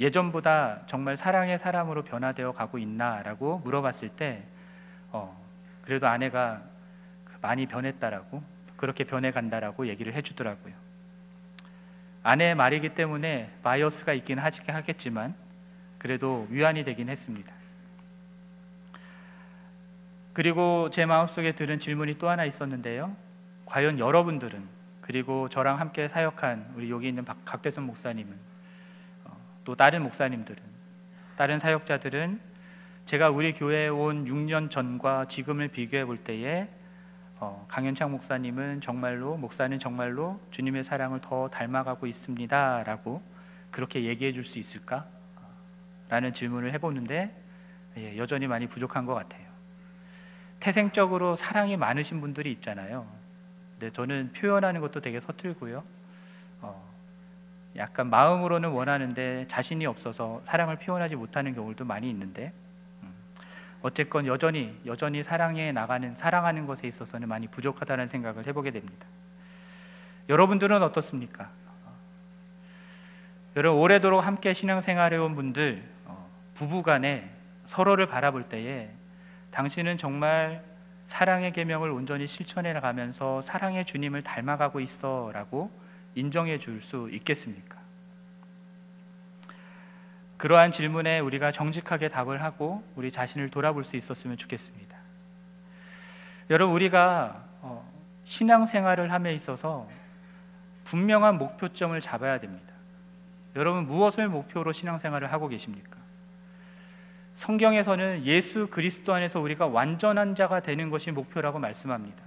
예전보다 0.00 0.86
정말 0.86 1.16
사랑의 1.16 1.58
사람으로 1.58 2.04
변화되어 2.04 2.52
가고 2.52 2.78
있나라고 2.78 3.58
물어봤을 3.58 4.10
때 4.10 4.44
어, 5.10 5.36
그래도 5.82 6.06
아내가 6.06 6.62
많이 7.40 7.66
변했다라고 7.66 8.42
그렇게 8.76 9.04
변해간다라고 9.04 9.88
얘기를 9.88 10.14
해주더라고요. 10.14 10.74
아내의 12.22 12.54
말이기 12.54 12.90
때문에 12.90 13.50
바이어스가 13.62 14.12
있긴 14.12 14.38
하겠지만 14.38 15.34
그래도 15.98 16.46
위안이 16.50 16.84
되긴 16.84 17.08
했습니다. 17.08 17.57
그리고 20.38 20.88
제 20.90 21.04
마음속에 21.04 21.50
들은 21.50 21.80
질문이 21.80 22.18
또 22.18 22.28
하나 22.28 22.44
있었는데요. 22.44 23.16
과연 23.66 23.98
여러분들은 23.98 24.68
그리고 25.00 25.48
저랑 25.48 25.80
함께 25.80 26.06
사역한 26.06 26.74
우리 26.76 26.92
여기 26.92 27.08
있는 27.08 27.24
각대선 27.44 27.82
목사님은 27.82 28.38
어, 29.24 29.36
또 29.64 29.74
다른 29.74 30.00
목사님들은 30.04 30.62
다른 31.36 31.58
사역자들은 31.58 32.38
제가 33.04 33.30
우리 33.30 33.52
교회에 33.52 33.88
온 33.88 34.26
6년 34.26 34.70
전과 34.70 35.24
지금을 35.24 35.66
비교해 35.66 36.04
볼 36.04 36.18
때에 36.18 36.68
어, 37.40 37.66
강현창 37.68 38.12
목사님은 38.12 38.80
정말로 38.80 39.36
목사는 39.36 39.76
정말로 39.80 40.40
주님의 40.52 40.84
사랑을 40.84 41.20
더 41.20 41.48
닮아가고 41.48 42.06
있습니다라고 42.06 43.22
그렇게 43.72 44.04
얘기해 44.04 44.30
줄 44.30 44.44
수 44.44 44.60
있을까? 44.60 45.04
라는 46.08 46.32
질문을 46.32 46.72
해보는데 46.74 47.34
예, 47.96 48.16
여전히 48.16 48.46
많이 48.46 48.68
부족한 48.68 49.04
것 49.04 49.16
같아요. 49.16 49.47
태생적으로 50.60 51.36
사랑이 51.36 51.76
많으신 51.76 52.20
분들이 52.20 52.50
있잖아요. 52.52 53.06
근데 53.78 53.90
저는 53.90 54.32
표현하는 54.32 54.80
것도 54.80 55.00
되게 55.00 55.20
서툴고요. 55.20 55.84
어, 56.62 56.88
약간 57.76 58.10
마음으로는 58.10 58.70
원하는데 58.70 59.46
자신이 59.46 59.86
없어서 59.86 60.40
사랑을 60.44 60.76
표현하지 60.76 61.16
못하는 61.16 61.54
경우도 61.54 61.84
많이 61.84 62.10
있는데 62.10 62.52
음, 63.02 63.14
어쨌건 63.82 64.26
여전히 64.26 64.76
여전히 64.84 65.22
사랑해 65.22 65.70
나가는 65.70 66.14
사랑하는 66.14 66.66
것에 66.66 66.88
있어서는 66.88 67.28
많이 67.28 67.46
부족하다는 67.46 68.08
생각을 68.08 68.46
해보게 68.48 68.72
됩니다. 68.72 69.06
여러분들은 70.28 70.82
어떻습니까? 70.82 71.50
여러분 73.56 73.80
오래도록 73.80 74.24
함께 74.24 74.52
신앙생활해 74.52 75.16
온 75.16 75.34
분들 75.34 75.82
어, 76.04 76.28
부부간에 76.54 77.30
서로를 77.64 78.06
바라볼 78.06 78.44
때에 78.44 78.90
당신은 79.50 79.96
정말 79.96 80.64
사랑의 81.04 81.52
계명을 81.52 81.90
온전히 81.90 82.26
실천해 82.26 82.72
나가면서 82.72 83.40
사랑의 83.40 83.84
주님을 83.84 84.22
닮아가고 84.22 84.80
있어라고 84.80 85.70
인정해 86.14 86.58
줄 86.58 86.82
수 86.82 87.08
있겠습니까? 87.10 87.78
그러한 90.36 90.70
질문에 90.70 91.18
우리가 91.18 91.50
정직하게 91.50 92.08
답을 92.08 92.42
하고 92.42 92.84
우리 92.94 93.10
자신을 93.10 93.50
돌아볼 93.50 93.84
수 93.84 93.96
있었으면 93.96 94.36
좋겠습니다. 94.36 94.96
여러분 96.50 96.74
우리가 96.74 97.44
어, 97.60 97.90
신앙생활을 98.24 99.12
함에 99.12 99.34
있어서 99.34 99.88
분명한 100.84 101.38
목표점을 101.38 102.00
잡아야 102.00 102.38
됩니다. 102.38 102.72
여러분 103.56 103.86
무엇을 103.86 104.28
목표로 104.28 104.72
신앙생활을 104.72 105.32
하고 105.32 105.48
계십니까? 105.48 105.97
성경에서는 107.38 108.24
예수 108.24 108.66
그리스도 108.66 109.14
안에서 109.14 109.38
우리가 109.38 109.68
완전한 109.68 110.34
자가 110.34 110.58
되는 110.58 110.90
것이 110.90 111.12
목표라고 111.12 111.60
말씀합니다. 111.60 112.20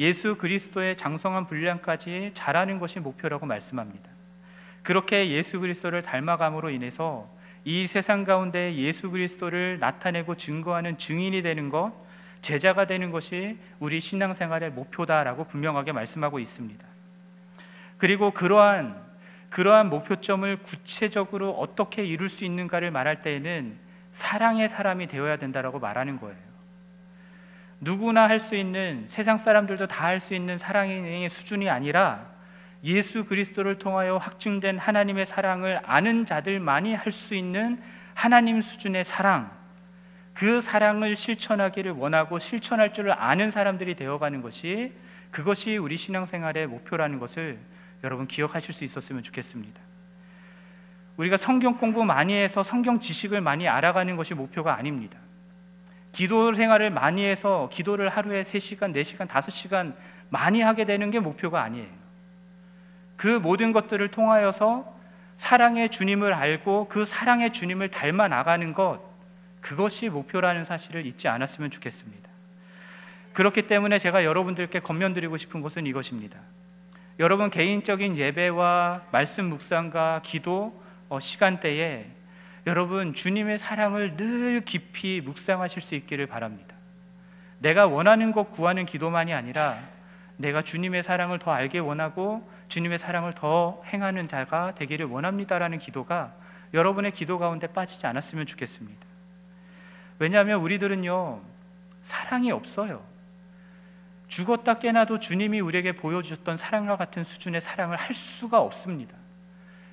예수 0.00 0.34
그리스도의 0.36 0.96
장성한 0.96 1.46
분량까지 1.46 2.32
자라는 2.34 2.80
것이 2.80 2.98
목표라고 2.98 3.46
말씀합니다. 3.46 4.10
그렇게 4.82 5.30
예수 5.30 5.60
그리스도를 5.60 6.02
닮아감으로 6.02 6.70
인해서 6.70 7.30
이 7.64 7.86
세상 7.86 8.24
가운데 8.24 8.74
예수 8.74 9.12
그리스도를 9.12 9.78
나타내고 9.78 10.34
증거하는 10.34 10.98
증인이 10.98 11.40
되는 11.42 11.68
것, 11.68 11.92
제자가 12.40 12.88
되는 12.88 13.12
것이 13.12 13.58
우리 13.78 14.00
신앙생활의 14.00 14.72
목표다라고 14.72 15.44
분명하게 15.44 15.92
말씀하고 15.92 16.40
있습니다. 16.40 16.84
그리고 17.96 18.32
그러한 18.32 19.00
그러한 19.50 19.88
목표점을 19.88 20.56
구체적으로 20.64 21.52
어떻게 21.52 22.04
이룰 22.04 22.28
수 22.28 22.44
있는가를 22.44 22.90
말할 22.90 23.22
때에는 23.22 23.81
사랑의 24.12 24.68
사람이 24.68 25.08
되어야 25.08 25.36
된다라고 25.38 25.80
말하는 25.80 26.20
거예요. 26.20 26.52
누구나 27.80 28.28
할 28.28 28.38
수 28.38 28.54
있는 28.54 29.04
세상 29.08 29.38
사람들도 29.38 29.88
다 29.88 30.06
할 30.06 30.20
수 30.20 30.34
있는 30.34 30.56
사랑의 30.56 31.28
수준이 31.28 31.68
아니라 31.68 32.30
예수 32.84 33.24
그리스도를 33.24 33.78
통하여 33.78 34.18
확증된 34.18 34.78
하나님의 34.78 35.26
사랑을 35.26 35.80
아는 35.84 36.24
자들만이 36.24 36.94
할 36.94 37.10
수 37.10 37.34
있는 37.34 37.80
하나님 38.14 38.60
수준의 38.60 39.04
사랑, 39.04 39.50
그 40.34 40.60
사랑을 40.60 41.16
실천하기를 41.16 41.92
원하고 41.92 42.38
실천할 42.38 42.92
줄을 42.92 43.12
아는 43.12 43.50
사람들이 43.50 43.94
되어가는 43.94 44.42
것이 44.42 44.92
그것이 45.30 45.76
우리 45.78 45.96
신앙생활의 45.96 46.66
목표라는 46.66 47.18
것을 47.18 47.58
여러분 48.04 48.26
기억하실 48.26 48.74
수 48.74 48.84
있었으면 48.84 49.22
좋겠습니다. 49.22 49.80
우리가 51.16 51.36
성경 51.36 51.76
공부 51.76 52.04
많이 52.04 52.34
해서 52.34 52.62
성경 52.62 52.98
지식을 52.98 53.40
많이 53.40 53.68
알아가는 53.68 54.16
것이 54.16 54.34
목표가 54.34 54.76
아닙니다. 54.76 55.18
기도 56.12 56.52
생활을 56.52 56.90
많이 56.90 57.24
해서 57.24 57.68
기도를 57.72 58.08
하루에 58.08 58.42
3시간, 58.42 58.94
4시간, 58.94 59.26
5시간 59.28 59.94
많이 60.28 60.60
하게 60.60 60.84
되는 60.84 61.10
게 61.10 61.20
목표가 61.20 61.62
아니에요. 61.62 61.88
그 63.16 63.26
모든 63.26 63.72
것들을 63.72 64.06
통하여서 64.08 64.92
사랑의 65.36 65.90
주님을 65.90 66.34
알고 66.34 66.88
그 66.88 67.04
사랑의 67.04 67.52
주님을 67.52 67.88
닮아 67.88 68.28
나가는 68.28 68.72
것, 68.74 69.00
그것이 69.60 70.08
목표라는 70.08 70.64
사실을 70.64 71.06
잊지 71.06 71.28
않았으면 71.28 71.70
좋겠습니다. 71.70 72.28
그렇기 73.32 73.66
때문에 73.66 73.98
제가 73.98 74.24
여러분들께 74.24 74.80
건면드리고 74.80 75.36
싶은 75.36 75.62
것은 75.62 75.86
이것입니다. 75.86 76.38
여러분 77.18 77.50
개인적인 77.50 78.16
예배와 78.16 79.02
말씀 79.10 79.46
묵상과 79.46 80.20
기도 80.24 80.64
어, 80.64 80.81
시간대에 81.20 82.06
여러분 82.66 83.12
주님의 83.12 83.58
사랑을 83.58 84.16
늘 84.16 84.60
깊이 84.64 85.20
묵상하실 85.20 85.82
수 85.82 85.94
있기를 85.94 86.26
바랍니다. 86.26 86.76
내가 87.58 87.86
원하는 87.86 88.32
것 88.32 88.52
구하는 88.52 88.84
기도만이 88.84 89.32
아니라 89.32 89.78
내가 90.36 90.62
주님의 90.62 91.02
사랑을 91.02 91.38
더 91.38 91.52
알게 91.52 91.78
원하고 91.78 92.48
주님의 92.68 92.98
사랑을 92.98 93.32
더 93.32 93.82
행하는 93.86 94.28
자가 94.28 94.74
되기를 94.74 95.06
원합니다라는 95.06 95.78
기도가 95.78 96.34
여러분의 96.74 97.12
기도 97.12 97.38
가운데 97.38 97.66
빠지지 97.66 98.06
않았으면 98.06 98.46
좋겠습니다. 98.46 99.06
왜냐하면 100.18 100.60
우리들은요, 100.60 101.42
사랑이 102.00 102.50
없어요. 102.50 103.04
죽었다 104.28 104.78
깨나도 104.78 105.18
주님이 105.18 105.60
우리에게 105.60 105.92
보여주셨던 105.92 106.56
사랑과 106.56 106.96
같은 106.96 107.22
수준의 107.22 107.60
사랑을 107.60 107.96
할 107.96 108.14
수가 108.14 108.60
없습니다. 108.60 109.21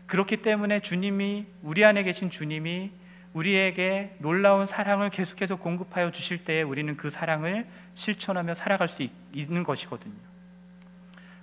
그렇기 0.10 0.38
때문에 0.38 0.80
주님이, 0.80 1.45
우리 1.62 1.86
안에 1.86 2.02
계신 2.02 2.32
주님이 2.32 2.91
우리에게 3.34 4.15
놀라운 4.17 4.65
사랑을 4.65 5.12
계속해서 5.12 5.58
공급하여 5.58 6.10
주실 6.10 6.43
때에 6.43 6.63
우리는 6.63 6.98
그 6.98 7.12
사랑을 7.12 7.67
실천하며 7.93 8.56
살아갈 8.56 8.88
수 8.88 9.08
있는 9.32 9.63
것이거든요. 9.63 10.15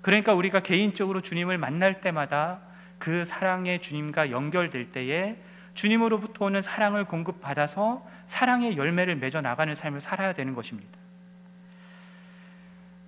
그러니까 0.03 0.35
우리가 0.35 0.61
개인적으로 0.61 1.21
주님을 1.21 1.59
만날 1.59 2.01
때마다 2.01 2.59
그 2.99 3.25
사랑의 3.25 3.81
주님과 3.81 4.33
연결될 4.33 4.87
때에 4.87 5.37
주님으로부터 5.75 6.47
오는 6.47 6.61
사랑을 6.61 7.05
공급받아서 7.05 8.05
사랑의 8.27 8.77
열매를 8.77 9.15
맺어 9.15 9.43
나가는 9.43 9.73
삶을 9.77 10.01
살아야 10.01 10.33
되는 10.33 10.55
것입니다. 10.55 10.99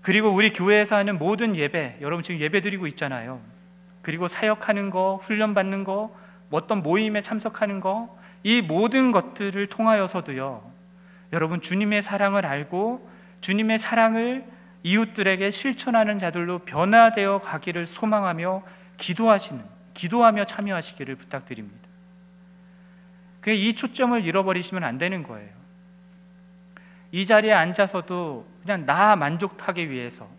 그리고 0.03 0.31
우리 0.31 0.53
교회에서 0.53 0.95
하는 0.95 1.19
모든 1.19 1.57
예배, 1.57 1.99
여러분 2.01 2.23
지금 2.23 2.41
예배 2.41 2.61
드리고 2.61 2.87
있잖아요. 2.87 3.58
그리고 4.09 4.27
사역하는 4.27 4.89
거, 4.89 5.19
훈련받는 5.21 5.85
거, 5.85 6.17
어떤 6.51 6.83
모임에 6.83 7.21
참석하는 7.21 7.81
거, 7.81 8.17
이 8.43 8.63
모든 8.63 9.13
것들을 9.13 9.67
통하여서도요, 9.67 10.63
여러분 11.35 11.61
주님의 11.61 12.01
사랑을 12.01 12.47
알고 12.47 13.07
주님의 13.43 13.77
사랑을 13.77 14.47
이웃들에게 14.83 15.51
실천하는 15.51 16.17
자들로 16.17 16.61
변화되어 16.61 17.41
가기를 17.41 17.85
소망하며 17.85 18.63
기도하시는, 18.97 19.63
기도하며 19.93 20.47
참여하시기를 20.47 21.17
부탁드립니다. 21.17 21.87
이 23.47 23.75
초점을 23.75 24.25
잃어버리시면 24.25 24.85
안 24.85 24.97
되는 24.97 25.23
거예요. 25.23 25.51
이 27.13 27.27
자리에 27.27 27.53
앉아서도 27.53 28.47
그냥 28.63 28.87
나 28.87 29.17
만족하기 29.17 29.91
위해서 29.91 30.38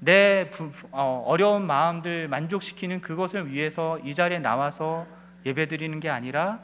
내 0.00 0.50
어, 0.92 1.24
어려운 1.26 1.66
마음들 1.66 2.28
만족시키는 2.28 3.00
그것을 3.00 3.50
위해서 3.50 3.98
이 4.00 4.14
자리에 4.14 4.38
나와서 4.38 5.06
예배드리는 5.44 5.98
게 6.00 6.08
아니라 6.08 6.60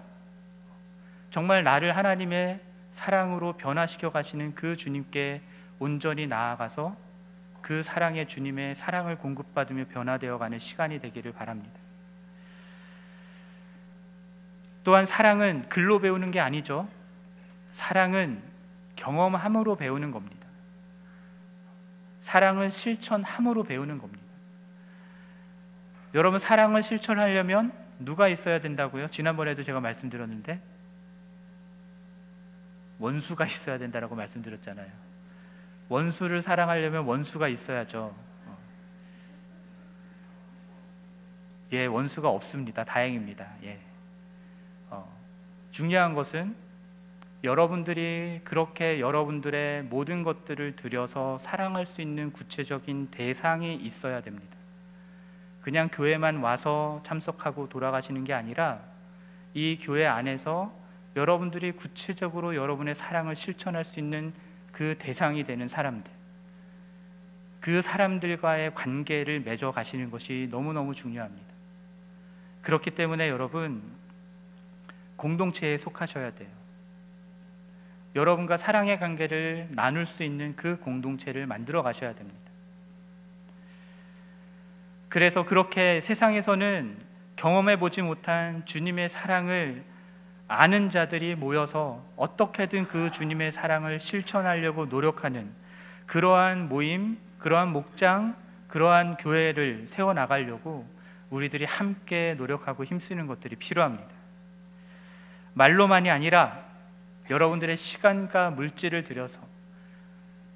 정말 1.31 1.65
나를 1.65 1.97
하나님의 1.97 2.61
사랑으로 2.91 3.55
변화시켜 3.55 4.11
가시는 4.11 4.55
그 4.55 4.77
주님께 4.77 5.43
온전히 5.81 6.29
나아가서 6.29 6.97
그 7.61 7.83
사랑의 7.83 8.29
주님의 8.29 8.75
사랑을 8.77 9.17
공급받으며 9.17 9.87
변화되어 9.87 10.39
가는 10.39 10.59
시간이 10.59 11.01
되기를 11.01 11.33
바랍니다. 11.33 11.81
또한 14.85 15.07
사랑은 15.07 15.65
글로 15.69 15.99
배우는 15.99 16.31
게 16.31 16.41
아니죠. 16.41 16.87
사랑은 17.71 18.43
경험함으로 18.97 19.77
배우는 19.77 20.11
겁니다. 20.11 20.44
사랑은 22.25 22.71
실천함으로 22.71 23.65
배우는 23.65 23.99
겁니다. 23.99 24.25
여러분 26.15 26.39
사랑을 26.39 26.83
실천하려면 26.83 27.71
누가 27.99 28.29
있어야 28.29 28.63
된다고요? 28.63 29.09
지난번에도 29.09 29.63
제가 29.63 29.81
말씀드렸는데 29.81 30.59
원수가 32.99 33.45
있어야 33.45 33.77
된다라고 33.77 34.15
말씀드렸잖아요. 34.15 34.91
원수를 35.91 36.41
사랑하려면 36.41 37.05
원수가 37.05 37.47
있어야죠. 37.49 38.17
어. 38.47 38.59
예, 41.73 41.85
원수가 41.85 42.31
없습니다. 42.31 42.85
다행입니다. 42.85 43.53
예. 43.65 43.81
어, 44.89 45.15
중요한 45.71 46.15
것은 46.15 46.57
여러분들이 47.45 48.41
그렇게 48.43 49.01
여러분들의 49.01 49.83
모든 49.85 50.23
것들을 50.23 50.77
들여서 50.77 51.37
사랑할 51.37 51.85
수 51.85 52.01
있는 52.01 52.33
구체적인 52.33 53.09
대상이 53.11 53.77
있어야 53.77 54.23
됩니다. 54.23 54.57
그냥 55.61 55.91
교회만 55.93 56.39
와서 56.39 57.03
참석하고 57.05 57.69
돌아가시는 57.69 58.25
게 58.25 58.33
아니라 58.33 58.81
이 59.53 59.79
교회 59.81 60.07
안에서 60.07 60.75
여러분들이 61.17 61.73
구체적으로 61.73 62.57
여러분의 62.57 62.95
사랑을 62.95 63.37
실천할 63.37 63.85
수 63.85 64.01
있는 64.01 64.33
그 64.73 64.97
대상이 64.99 65.45
되는 65.45 65.69
사람들, 65.69 66.11
그 67.61 67.83
사람들과의 67.83 68.75
관계를 68.75 69.41
맺어 69.41 69.71
가시는 69.71 70.11
것이 70.11 70.49
너무너무 70.51 70.95
중요합니다. 70.95 71.47
그렇기 72.63 72.93
때문에 72.93 73.29
여러분, 73.29 73.83
공동체에 75.17 75.77
속하셔야 75.77 76.35
돼요. 76.35 76.64
여러분과 78.15 78.57
사랑의 78.57 78.99
관계를 78.99 79.69
나눌 79.71 80.07
수 80.07 80.23
있는 80.23 80.55
그 80.57 80.79
공동체를 80.79 81.47
만들어 81.47 81.83
가셔야 81.83 82.15
됩니다. 82.15 82.39
그래서 85.09 85.45
그렇게 85.45 86.01
세상에서는 86.01 86.97
경험해 87.37 87.79
보지 87.79 88.03
못한 88.03 88.65
주님의 88.65 89.09
사랑을 89.09 89.85
아는 90.47 90.91
자들이 90.91 91.35
모여서 91.35 92.05
어떻게든 92.17 92.89
그 92.89 93.11
주님의 93.11 93.53
사랑을 93.53 93.99
실천하려고 93.99 94.87
노력하는 94.87 95.51
그러한 96.07 96.69
모임, 96.69 97.19
그러한 97.39 97.73
목장, 97.73 98.37
그러한 98.69 99.17
교회를 99.17 99.87
세워 99.87 100.15
나가려고 100.15 100.87
우리들이 101.31 101.65
함께 101.65 102.35
노력하고 102.37 102.85
힘쓰는 102.85 103.27
것들이 103.27 103.57
필요합니다. 103.57 104.09
말로만이 105.55 106.11
아니라 106.11 106.74
여러분들의 107.31 107.77
시간과 107.77 108.51
물질을 108.51 109.05
들여서 109.05 109.41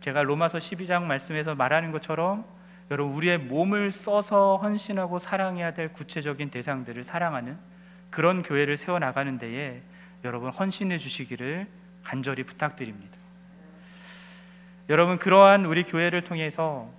제가 0.00 0.22
로마서 0.22 0.58
12장 0.58 1.02
말씀에서 1.02 1.54
말하는 1.54 1.92
것처럼 1.92 2.44
여러분 2.90 3.14
우리의 3.14 3.38
몸을 3.38 3.90
써서 3.90 4.56
헌신하고 4.56 5.18
사랑해야 5.18 5.72
될 5.72 5.92
구체적인 5.92 6.50
대상들을 6.50 7.04
사랑하는 7.04 7.58
그런 8.10 8.42
교회를 8.42 8.76
세워 8.76 8.98
나가는 8.98 9.38
데에 9.38 9.82
여러분 10.24 10.50
헌신해 10.50 10.98
주시기를 10.98 11.66
간절히 12.02 12.44
부탁드립니다. 12.44 13.18
여러분 14.88 15.18
그러한 15.18 15.66
우리 15.66 15.82
교회를 15.84 16.24
통해서 16.24 16.90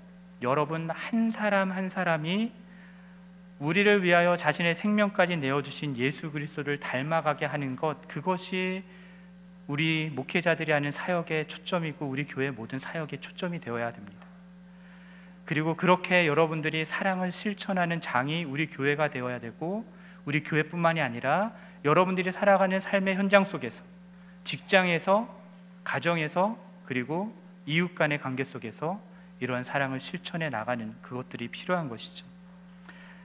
여러분 0.43 0.89
한 0.91 1.31
사람 1.31 1.71
한 1.71 1.89
사람이 1.89 2.51
우리를 3.57 4.03
위하여 4.03 4.37
자신의 4.37 4.75
생명까지 4.75 5.37
내어 5.37 5.63
주신 5.63 5.97
예수 5.97 6.31
그리스도를 6.31 6.79
닮아가게 6.79 7.45
하는 7.45 7.75
것 7.75 8.07
그것이 8.07 8.83
우리 9.69 10.09
목회자들이 10.15 10.71
하는 10.71 10.89
사역의 10.89 11.47
초점이고 11.47 12.07
우리 12.07 12.25
교회 12.25 12.49
모든 12.49 12.79
사역의 12.79 13.21
초점이 13.21 13.59
되어야 13.59 13.93
됩니다. 13.93 14.25
그리고 15.45 15.75
그렇게 15.75 16.25
여러분들이 16.25 16.83
사랑을 16.85 17.31
실천하는 17.31 18.01
장이 18.01 18.45
우리 18.45 18.65
교회가 18.65 19.11
되어야 19.11 19.37
되고 19.39 19.85
우리 20.25 20.41
교회뿐만이 20.41 21.01
아니라 21.01 21.53
여러분들이 21.85 22.31
살아가는 22.31 22.79
삶의 22.79 23.15
현장 23.15 23.45
속에서 23.45 23.83
직장에서 24.43 25.29
가정에서 25.83 26.57
그리고 26.85 27.31
이웃 27.67 27.93
간의 27.93 28.17
관계 28.17 28.43
속에서 28.43 28.99
이러한 29.39 29.61
사랑을 29.61 29.99
실천해 29.99 30.49
나가는 30.49 30.95
그것들이 31.03 31.47
필요한 31.49 31.89
것이죠. 31.89 32.25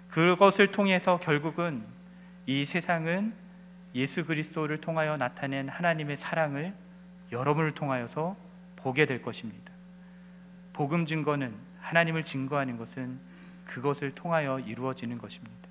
그것을 0.09 0.73
통해서 0.73 1.19
결국은 1.19 1.87
이 2.45 2.67
세상은 2.67 3.33
예수 3.95 4.27
그리스도를 4.27 4.79
통하여 4.79 5.17
나타낸 5.17 5.69
하나님의 5.69 6.17
사랑을 6.17 6.75
여러분을 7.31 7.73
통하여서 7.73 8.37
보게 8.77 9.07
될 9.07 9.23
것입니다. 9.23 9.73
복음 10.73 11.07
증거는 11.07 11.55
하나님을 11.81 12.25
증거하는 12.25 12.77
것은 12.77 13.19
그것을 13.65 14.15
통하여 14.15 14.59
이루어지는 14.59 15.19
것입니다. 15.19 15.69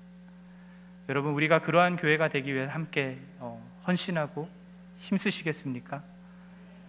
여러분 1.08 1.32
우리가 1.32 1.60
그러한 1.60 1.96
교회가 1.96 2.28
되기 2.28 2.54
위해 2.54 2.64
함께 2.64 3.20
어, 3.38 3.62
헌신하고 3.86 4.48
힘쓰시겠습니까? 4.98 6.02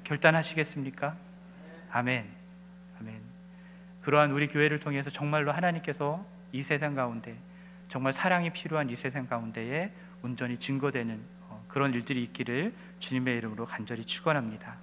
결단하시겠습니까? 0.05 1.17
아멘. 1.91 2.29
아멘. 2.99 3.21
그러한 4.01 4.31
우리 4.31 4.47
교회를 4.47 4.79
통해서 4.79 5.09
정말로 5.09 5.51
하나님께서 5.51 6.25
이 6.53 6.63
세상 6.63 6.95
가운데 6.95 7.35
정말 7.89 8.13
사랑이 8.13 8.51
필요한 8.51 8.89
이 8.89 8.95
세상 8.95 9.27
가운데에 9.27 9.91
온전히 10.25 10.57
증거되는 10.57 11.21
어, 11.49 11.63
그런 11.67 11.93
일들이 11.93 12.23
있기를 12.23 12.73
주님의 12.97 13.37
이름으로 13.37 13.67
간절히 13.67 14.03
축원합니다. 14.03 14.77